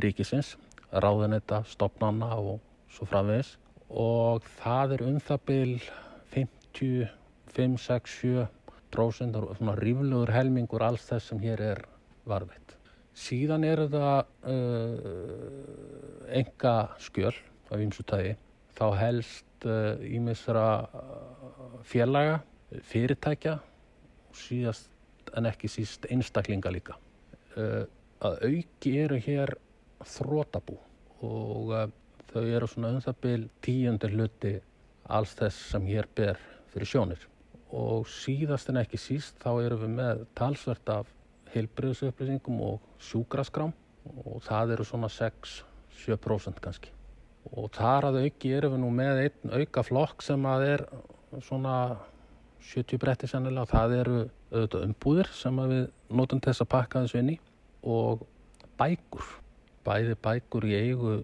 [0.00, 0.54] ríkisins,
[0.96, 2.62] ráðunetta, stopnanna og
[2.94, 3.58] svo framvegis
[3.90, 5.74] og það er um það byl
[6.32, 7.12] 50,
[7.52, 8.48] 5, 6, 7
[8.92, 11.82] prósent og svona ríflugur helmingur alls þess sem hér er
[12.28, 12.76] varveitt.
[13.16, 14.10] Síðan er þetta
[14.48, 14.98] uh,
[16.40, 17.34] enga skjöl
[17.70, 18.36] af ymsu tægi.
[18.78, 22.40] Þá helst uh, uh, félaga,
[22.92, 23.56] fyrirtækja
[24.30, 24.88] og síðast
[25.36, 26.96] en ekki síst einstaklinga líka.
[27.56, 27.84] Uh,
[28.22, 29.54] að auki eru hér
[30.06, 30.76] þrótabú
[31.24, 31.72] og
[32.30, 34.54] þau eru svona um það byl tíundir hluti
[35.10, 36.40] alls þess sem hér ber
[36.72, 37.26] fyrir sjónir
[37.76, 41.10] og síðast en ekki síst þá erum við með talsvert af
[41.54, 43.72] heilbriðsupplýsingum og sjúkraskrám.
[44.24, 46.92] Og það eru svona 6-7% kannski.
[47.56, 50.84] Og þar að auki erum við nú með einn auka flokk sem að er
[51.46, 51.74] svona
[52.70, 53.66] 70 bretti sennilega.
[53.66, 54.16] Og það eru
[54.50, 55.84] auðvitað umbúðir sem við
[56.20, 57.36] notum þess að pakka þessu inn í.
[57.86, 58.24] Og
[58.80, 59.36] bækur.
[59.86, 61.20] Bæði bækur í eigu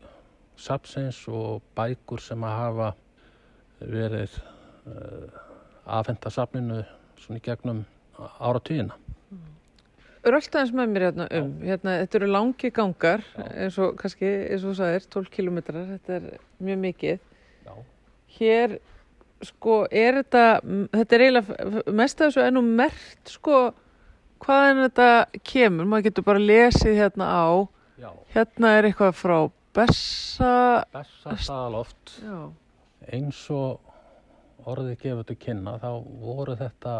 [0.57, 2.93] sapsins og bækur sem að hafa
[3.81, 4.39] verið
[4.89, 5.46] uh,
[5.87, 6.83] afhenda safninu
[7.21, 7.85] svona í gegnum
[8.41, 8.97] áratugina.
[10.27, 11.51] rölda eins með mér hérna um.
[11.63, 13.23] Hérna, þetta eru langi gangar,
[13.55, 16.29] eins og kannski, eins og þú sagðir, 12 kilometrar, þetta er
[16.67, 17.21] mjög mikið.
[17.67, 17.75] Já.
[18.39, 18.79] Hér,
[19.47, 20.45] sko, er þetta,
[20.97, 23.61] þetta er eiginlega mest af þessu ennú mert, sko,
[24.43, 25.09] hvaðan þetta
[25.47, 25.89] kemur.
[25.93, 27.47] Maður getur bara lesið hérna á.
[27.97, 29.39] Já, Hérna er eitthvað frá
[29.77, 30.85] Bessa.
[30.93, 32.17] besta staðaloft.
[32.25, 32.51] Já.
[33.13, 33.86] Eins og
[34.67, 35.91] orðið gefur til kynna þá
[36.23, 36.97] voru þetta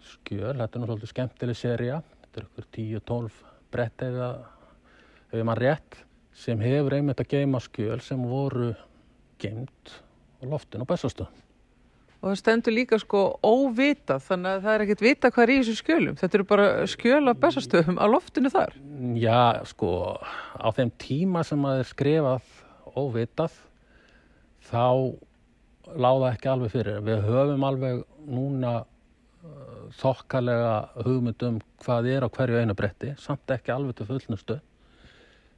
[0.00, 4.40] skjöl, þetta er nú svolítið skemmtileg seria, þetta er ykkur 10-12 brett ef að-
[5.32, 5.98] ef maður rétt,
[6.32, 8.74] sem hefur einmitt að geima skjöl sem voru
[9.38, 9.94] geimt
[10.40, 11.36] á loftinu á bestastöðum.
[12.20, 15.58] Og það stendur líka sko óvitað, þannig að það er ekkert vita hvað er í
[15.60, 16.16] þessu skjölum.
[16.20, 18.74] Þetta eru bara skjöl af bestastöðum á loftinu þar.
[19.16, 20.20] Já, sko,
[20.60, 22.42] á þeim tíma sem maður skrifað
[22.92, 23.56] óvitað,
[24.68, 25.16] þá
[25.96, 27.00] láða ekki alveg fyrir.
[27.06, 30.74] Við höfum alveg núna uh, þokkalega
[31.06, 34.58] hugmyndum hvað er á hverju einu bretti, samt ekki alveg til fullnustu.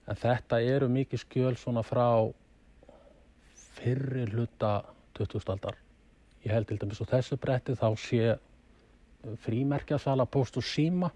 [0.08, 2.06] En þetta eru mikið skjöl svona frá
[3.78, 4.80] fyrri hluta
[5.18, 5.78] 2000 aldar.
[6.42, 8.34] Ég held til dæmis á þessu bretti þá sé
[9.44, 11.12] frímerkjasala post og síma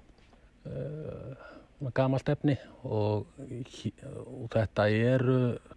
[1.95, 5.76] gamalt efni og, og þetta eru uh,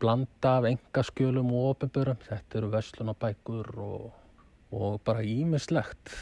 [0.00, 2.18] blanda af engaskjölum og ofinbörum.
[2.26, 4.08] Þetta eru verslunabækur og,
[4.74, 6.14] og bara ímislegt.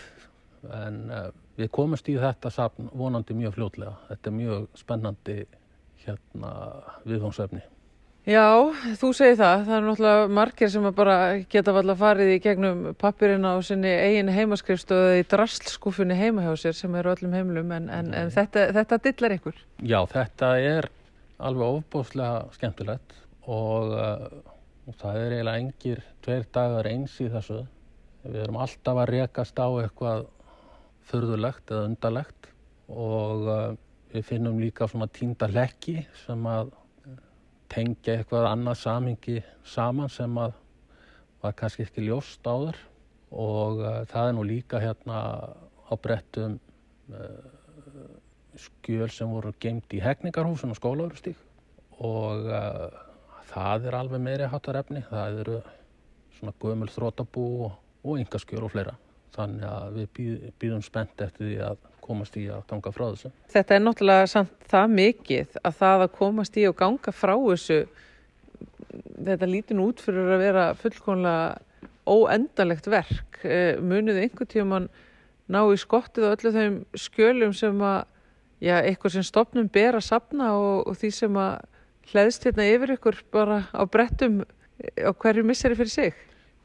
[0.66, 3.94] En uh, við komumst í þetta safn vonandi mjög fljótlega.
[4.10, 5.38] Þetta er mjög spennandi
[6.06, 6.52] hérna
[7.06, 7.62] viðfóngsefni.
[8.26, 9.60] Já, þú segir það.
[9.68, 14.32] Það er náttúrulega margir sem bara geta valla farið í gegnum pappirina á sinni eigin
[14.34, 18.98] heimaskrifstöðu í drastlskúfunni heima hjá sér sem eru öllum heimlum en, en, en þetta, þetta
[19.04, 19.62] dillar ykkur.
[19.78, 20.90] Já, þetta er
[21.36, 23.14] alveg ofbúslega skemmtilegt
[23.46, 24.28] og, uh,
[24.86, 27.62] og það er eiginlega engir tveir dagar eins í þessu.
[28.26, 30.26] Við erum alltaf að rekast á eitthvað
[31.06, 32.50] furðulegt eða undarlegt
[32.88, 33.70] og uh,
[34.14, 36.72] við finnum líka svona tínda lekki sem að
[37.70, 40.54] tengja eitthvað annað samhengi saman sem að
[41.42, 42.78] var kannski ekki ljóst áður
[43.34, 45.20] og uh, það er nú líka hérna
[45.86, 46.58] á brettum
[48.60, 51.40] skjöl sem voru geimt í hegningarhúsun og skólaurustík
[52.04, 52.86] og uh,
[53.50, 55.58] það er alveg meiri hátar efni, það eru
[56.36, 58.96] svona gömul þrótabú og, og yngaskjöl og fleira
[59.36, 63.30] þannig að við býð, býðum spennt eftir því að komast í að ganga frá þessu.
[63.50, 67.80] Þetta er náttúrulega samt það mikið að það að komast í og ganga frá þessu
[69.26, 71.46] þetta lítur nú út fyrir að vera fullkonlega
[72.06, 73.40] óendalegt verk.
[73.42, 74.88] Eh, Muniðu einhvern tíman
[75.50, 78.04] ná í skottið á öllu þeim skjölum sem að,
[78.62, 81.56] já, eitthvað sem stopnum ber að sapna og, og því sem að
[82.12, 84.42] hlæðst hérna yfir ykkur bara á brettum
[85.00, 86.14] á hverju misseri fyrir sig.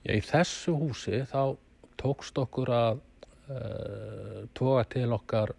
[0.06, 1.58] Já, í þessu húsi þá
[2.02, 3.02] tókst okkur að
[3.52, 5.54] uh, toga til okkar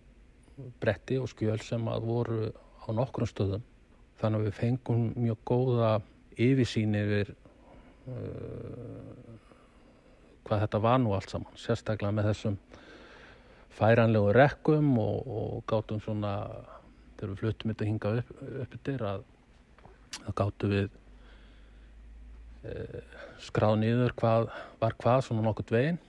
[0.82, 3.64] bretti og skjöl sem að voru á nokkrum stöðum.
[4.20, 5.92] Þannig að við fengum mjög góða
[6.38, 7.32] yfirsýn yfir
[8.10, 9.32] uh,
[10.46, 11.58] hvað þetta var nú allt saman.
[11.58, 12.58] Sérstaklega með þessum
[13.76, 16.32] færanlegu rekkum og, og gátum svona,
[17.16, 18.32] þegar við fluttum þetta hinga upp,
[18.64, 19.24] upp yfir að
[20.18, 20.88] þá gátum við
[22.68, 22.98] uh,
[23.42, 24.50] skráð niður hvað
[24.82, 26.00] var hvað svona nokkurt veginn.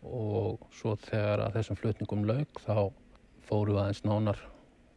[0.00, 2.88] Og svo þegar að þessum flutningum laug þá
[3.44, 4.38] fóru við aðeins nánar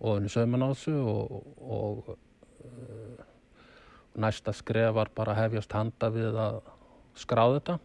[0.04, 3.24] ofinni sauman á þessu og, og uh,
[4.24, 6.62] næsta skref var bara að hefjast handa við að
[7.20, 7.80] skráða þetta.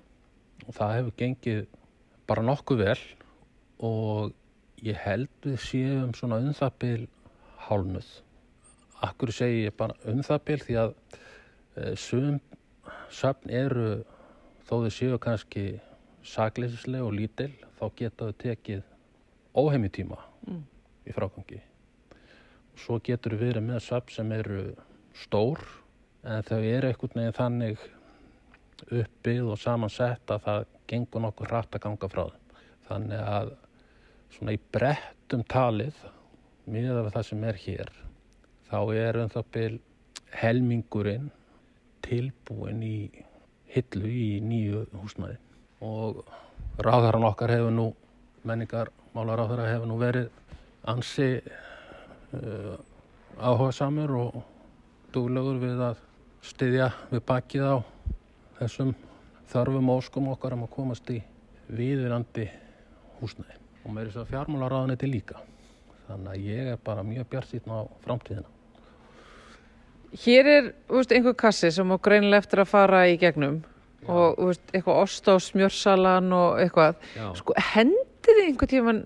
[0.68, 1.64] Og það hefur gengið
[2.28, 3.00] bara nokkuð vel
[3.84, 4.32] og
[4.82, 7.08] ég held við séum svona um það bil
[7.68, 8.08] hálnuð.
[9.06, 12.40] Akkur segi ég bara um það bil því að uh, sum
[13.10, 13.90] söfn eru
[14.68, 15.66] þó þau séu kannski
[16.26, 18.82] sakleisislega og lítil þá geta þau tekið
[19.58, 20.18] óheimi tíma
[20.48, 20.62] Mm.
[21.04, 21.58] í frágangi.
[22.78, 24.60] Svo getur við verið með söfn sem eru
[25.18, 25.60] stór
[26.22, 27.82] en þau eru einhvern veginn þannig
[28.86, 32.54] uppbyggð og samansett að það gengur nokkuð hratt að ganga frá þeim.
[32.88, 33.50] Þannig að
[34.34, 35.96] svona í brettum talið
[36.68, 37.92] miðað við það sem er hér
[38.68, 39.74] þá er um það bil
[40.38, 41.30] helmingurinn
[42.04, 42.98] tilbúin í
[43.72, 45.38] hillu í nýju húsnæði.
[45.84, 46.22] Og
[46.84, 47.88] ráðarann okkar hefur nú
[48.48, 50.28] menningar málaráðara hefur nú verið
[50.88, 52.76] ansi uh,
[53.38, 54.40] áhuga samur og
[55.14, 56.02] duglegur við að
[56.48, 57.76] styðja við bakið á
[58.60, 58.92] þessum
[59.52, 61.22] þörfum og óskum okkar um að komast í
[61.68, 62.48] viðirandi
[63.20, 65.40] húsnæði og með þess að fjármálaráðaneti líka
[66.08, 68.54] þannig að ég er bara mjög bjart sýtna á framtíðina
[70.22, 73.58] Hér er úst, einhver kassi sem á greinilega eftir að fara í gegnum
[74.08, 76.94] og úst, eitthvað ost á smjörsalan og eitthvað.
[77.12, 77.26] Já.
[77.36, 78.98] Sko, hendir Hendið þið einhvern tíman,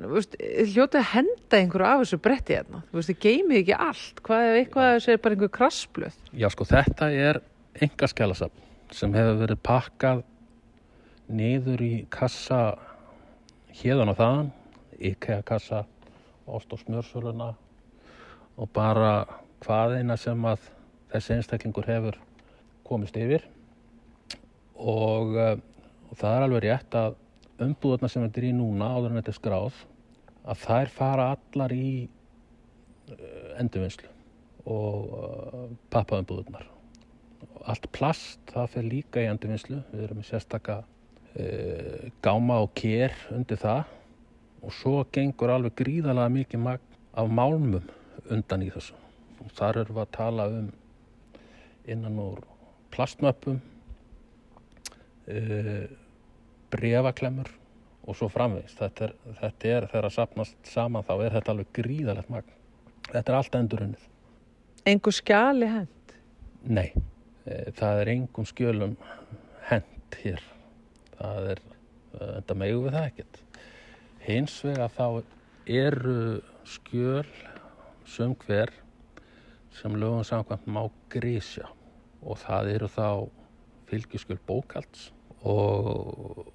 [0.73, 2.79] hljótið að henda einhverju af þessu bretti hérna?
[2.89, 4.23] Þú veist, þið geymið ekki allt.
[4.27, 6.17] Hvað ef eitthvað að þessu er bara einhver krassblöð?
[6.43, 7.39] Já, sko, þetta er
[7.87, 8.65] engaskjálasafn
[8.99, 10.25] sem hefur verið pakkað
[11.31, 12.59] niður í kassa
[13.79, 14.51] hérðan og þaðan,
[15.11, 15.85] IKEA kassa,
[16.47, 17.53] ost og smjörsöluna
[18.57, 19.25] og bara
[19.63, 20.69] hvað eina sem að
[21.13, 22.19] þessi einstaklingur hefur
[22.87, 23.45] komist yfir.
[24.77, 25.57] Og, uh,
[26.11, 27.19] og það er alveg rétt að
[27.63, 29.81] umbúðarna sem þetta er í núna áður en þetta er skráð
[30.43, 31.89] að þær fara allar í
[33.13, 34.11] uh, endurvinnslu
[34.73, 36.69] og uh, pappaumbúðarnar
[37.69, 39.79] allt plast það fyrir líka í endurvinnslu.
[39.93, 43.85] Við erum með sérstaka uh, gáma og kér undir það
[44.63, 47.91] og svo gengur alveg gríðalega mikið magn af málmum
[48.31, 48.97] undan í þessu
[49.43, 50.71] og þar erum við að tala um
[51.93, 52.43] innan úr
[52.95, 53.59] plastmöppum
[55.29, 55.85] uh,
[56.73, 57.51] brefaklemmur
[58.03, 58.79] og svo framvegist.
[58.81, 62.57] Þetta er, þetta er þegar að sapnast saman þá er þetta alveg gríðalegt magn.
[63.11, 64.09] Þetta er alltaf endurunnið.
[64.93, 66.17] Engur skjali hend?
[66.63, 66.89] Nei,
[67.47, 68.97] uh, það er engum skjölum
[69.69, 70.43] hend hér.
[71.19, 71.65] Það er,
[72.17, 73.43] uh, þetta megu við það ekkert.
[74.23, 75.23] Hins vega þá
[75.67, 77.27] eru skjöl
[78.07, 78.71] sum hver
[79.75, 81.69] sem lögum samkvæmt má grísja
[82.23, 83.09] og það eru þá
[83.91, 85.11] fylgiskjöl bókalds
[85.43, 86.47] og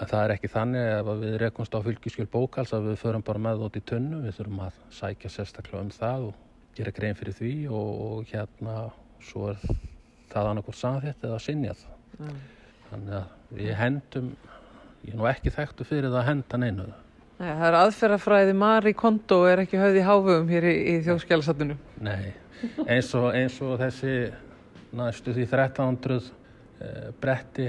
[0.00, 3.42] en það er ekki þannig ef við rekumst á fylgiskjöl bókalds að við förum bara
[3.42, 6.40] með út í tunnu, við þurfum að sækja sérstaklega um það og
[6.74, 8.78] gera grein fyrir því og, og hérna
[9.22, 9.60] svo er
[10.32, 11.84] það annarkur samþett eða sinjað
[12.18, 12.40] mm.
[12.90, 14.34] þannig að við hendum
[15.04, 16.92] ég er nú ekki þekktu fyrir það að henda neinu.
[17.34, 21.74] Nei, það er aðferðafræði Mari Kondo er ekki höfð í hávögum hér í, í þjóðskjálasatinu
[22.06, 22.30] Nei,
[22.86, 24.12] eins og, eins og þessi
[24.94, 27.66] næstu því 1300 eh, bretti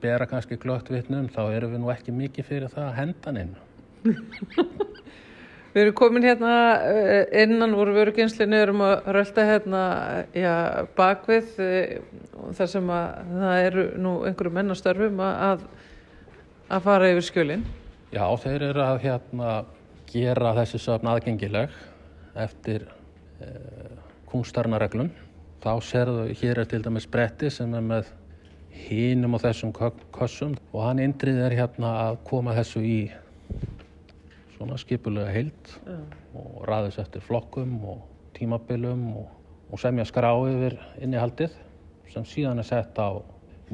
[0.00, 3.66] bera kannski glögt vitnum þá erum við nú ekki mikið fyrir það að henda neina
[5.70, 6.54] Við erum komin hérna
[6.90, 9.82] eh, innan úr vöruginslinu, erum að rölda hérna
[10.34, 10.54] já,
[10.98, 12.00] bakvið eh,
[12.58, 15.62] þar sem að það eru nú einhverju mennastörfum að,
[16.70, 17.64] að fara yfir skjölinn.
[18.14, 19.54] Já, þeir eru að hérna
[20.10, 21.74] gera þessi söfn aðgengileg
[22.38, 22.86] eftir
[23.42, 23.96] eh,
[24.30, 25.10] kungstarnareglum.
[25.60, 28.12] Þá serðu, hér er til dæmis bretti sem er með
[28.86, 33.00] hínum og þessum kossum og hann indrið er hérna að koma þessu í
[34.54, 36.06] svona skipulega heild mm.
[36.38, 38.06] og ræðis eftir flokkum og
[38.38, 39.26] tímabilum og,
[39.74, 41.58] og semja skrá yfir innihaldið
[42.14, 43.18] sem síðan er sett á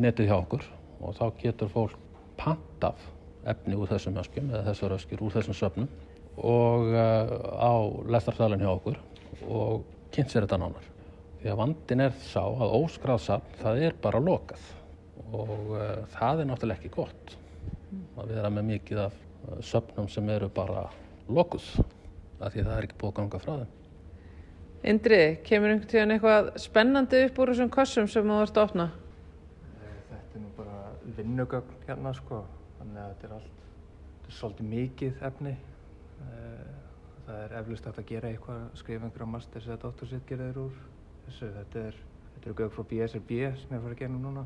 [0.01, 0.67] netið hjá okkur
[1.05, 2.06] og þá getur fólk
[2.41, 3.03] pantaf
[3.47, 5.89] efni úr þessum öskjum eða þessar öskjur úr þessum söfnum
[6.37, 7.75] og uh, á
[8.13, 8.99] lestarsalinn hjá okkur
[9.47, 10.91] og kynnt sér þetta nánar.
[11.41, 14.67] Því að vandin er sá að óskráðsafn það er bara lokað
[15.33, 17.37] og uh, það er náttúrulega ekki gott
[18.17, 19.23] að vera með mikið af
[19.65, 20.87] söpnum sem eru bara
[21.29, 21.67] lokuð
[22.41, 23.75] af því að það er ekki búið að ganga frá þeim.
[24.87, 28.87] Indri, kemur einhvern tíðan eitthvað spennandi upp úr þessum kossum sem þú ert að opna?
[30.11, 30.77] Þetta er nú bara
[31.17, 32.43] vinnugögn hérna sko,
[32.79, 33.63] þannig að þetta er allt,
[34.17, 35.55] þetta er svolítið mikið efni.
[36.27, 36.75] Eh,
[37.27, 40.83] það er eflust hægt að gera eitthvað, skrifa einhverja masters eða dóttursittgerðir úr
[41.27, 41.53] þessu.
[41.61, 42.03] Þetta er,
[42.35, 44.45] þetta er gögn frá BSRB sem ég fara að gera núna,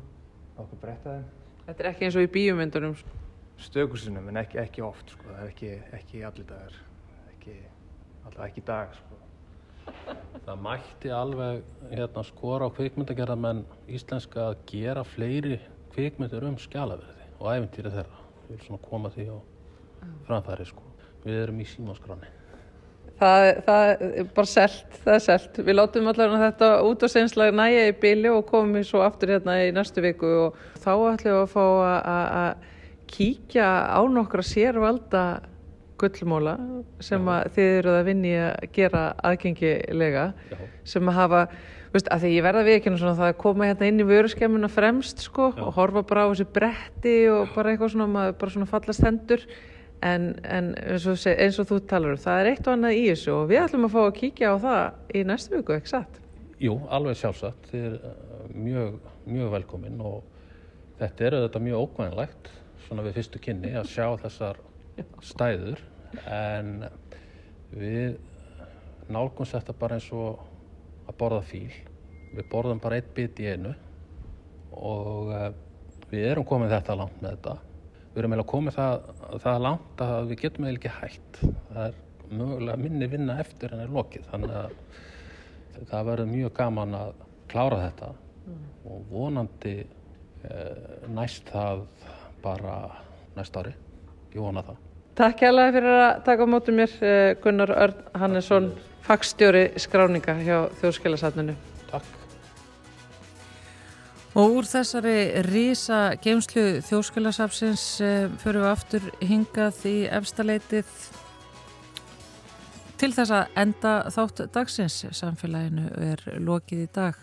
[0.55, 1.27] okkur brettaði.
[1.65, 3.21] Þetta er ekki eins og í bíumyndunum sko?
[3.61, 5.27] stökusinum en ekki, ekki oft sko.
[5.27, 6.77] það er ekki, ekki allir dagar
[7.33, 7.57] ekki,
[8.25, 9.19] alltaf ekki dag sko.
[10.45, 15.57] Það mætti alveg hérna, skora á kvikmyndagerða menn íslenska að gera fleiri
[15.95, 19.37] kvikmyndir um skjálaverði og æfintýri þeirra við viljum svona koma því á
[20.27, 20.85] framfæri sko.
[21.25, 22.37] við erum í símáskráni
[23.21, 25.57] Það, það er bara selt, það er selt.
[25.61, 29.59] Við látum allavega þetta út á seinslega næja í bíli og komum svo aftur hérna
[29.61, 31.65] í næstu viku og þá ætlum við að fá
[32.15, 32.63] að
[33.11, 35.25] kíkja á nokkra sérvalda
[36.01, 36.55] gullmóla
[37.03, 40.57] sem þið eruð að vinni að gera aðgengilega Já.
[40.93, 41.41] sem að hafa,
[41.93, 44.69] veist, að því ég verða við ekki svona það að koma hérna inn í vöruskemmuna
[44.71, 49.05] fremst sko og horfa bara á þessi bretti og bara eitthvað svona, bara svona fallast
[49.05, 49.45] hendur.
[50.01, 53.03] En, en eins, og, eins og þú talar um, það er eitt og annað í
[53.11, 56.17] þessu og við ætlum að fá að kíkja á það í næstu viku, ekki satt?
[56.61, 58.95] Jú, alveg sjálfsagt, þið er uh, mjög,
[59.29, 60.23] mjög velkomin og
[60.97, 62.49] þetta er auðvitað mjög ókvæmlegt
[62.87, 64.57] svona við fyrstu kynni að sjá þessar
[65.23, 65.85] stæður.
[66.27, 66.73] En
[67.71, 68.17] við
[69.11, 70.41] nálgumst þetta bara eins og
[71.11, 71.73] að borða fíl.
[72.31, 73.73] Við borðum bara eitt bit í einu
[74.71, 75.49] og uh,
[76.11, 77.57] við erum komið þetta langt með þetta.
[78.11, 79.11] Við erum eiginlega komið það,
[79.45, 81.99] það langt að við getum eiginlega ekki hægt það er
[82.31, 84.27] mögulega minni vinna eftir en er lokið.
[84.31, 88.13] Þannig að það verður mjög gaman að klára þetta.
[88.41, 88.61] Mm.
[88.89, 91.85] og vonandi uh, næst það
[92.41, 92.77] bara
[93.37, 93.75] næst ári,
[94.33, 98.71] ég vona það Takk hérlega fyrir að taka á mótu mér eh, Gunnar Örn Hannesson
[99.03, 101.55] fagstjóri skráninga hjá Þjóðskilasatninu.
[101.89, 102.17] Takk.
[104.39, 110.93] Og úr þessari rísa geimslu Þjóðskilasapsins eh, fyrir við aftur hingað í efstaleitið
[113.01, 115.01] til þess að enda þátt dagsins.
[115.17, 117.19] Samfélaginu er lokið í dag.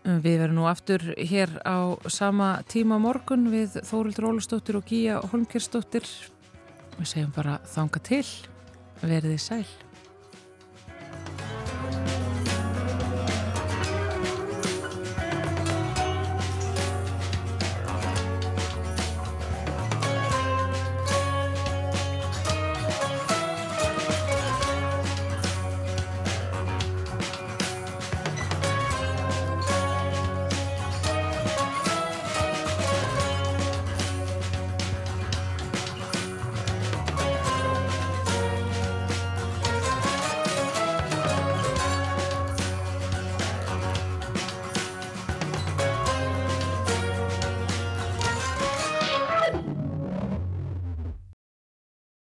[0.00, 6.08] Við verum nú aftur hér á sama tíma morgun við Þórildur Ólustóttir og Gíja Holmkjærstóttir.
[6.96, 8.24] Við segjum bara þanga til,
[9.04, 9.89] verðið sæl.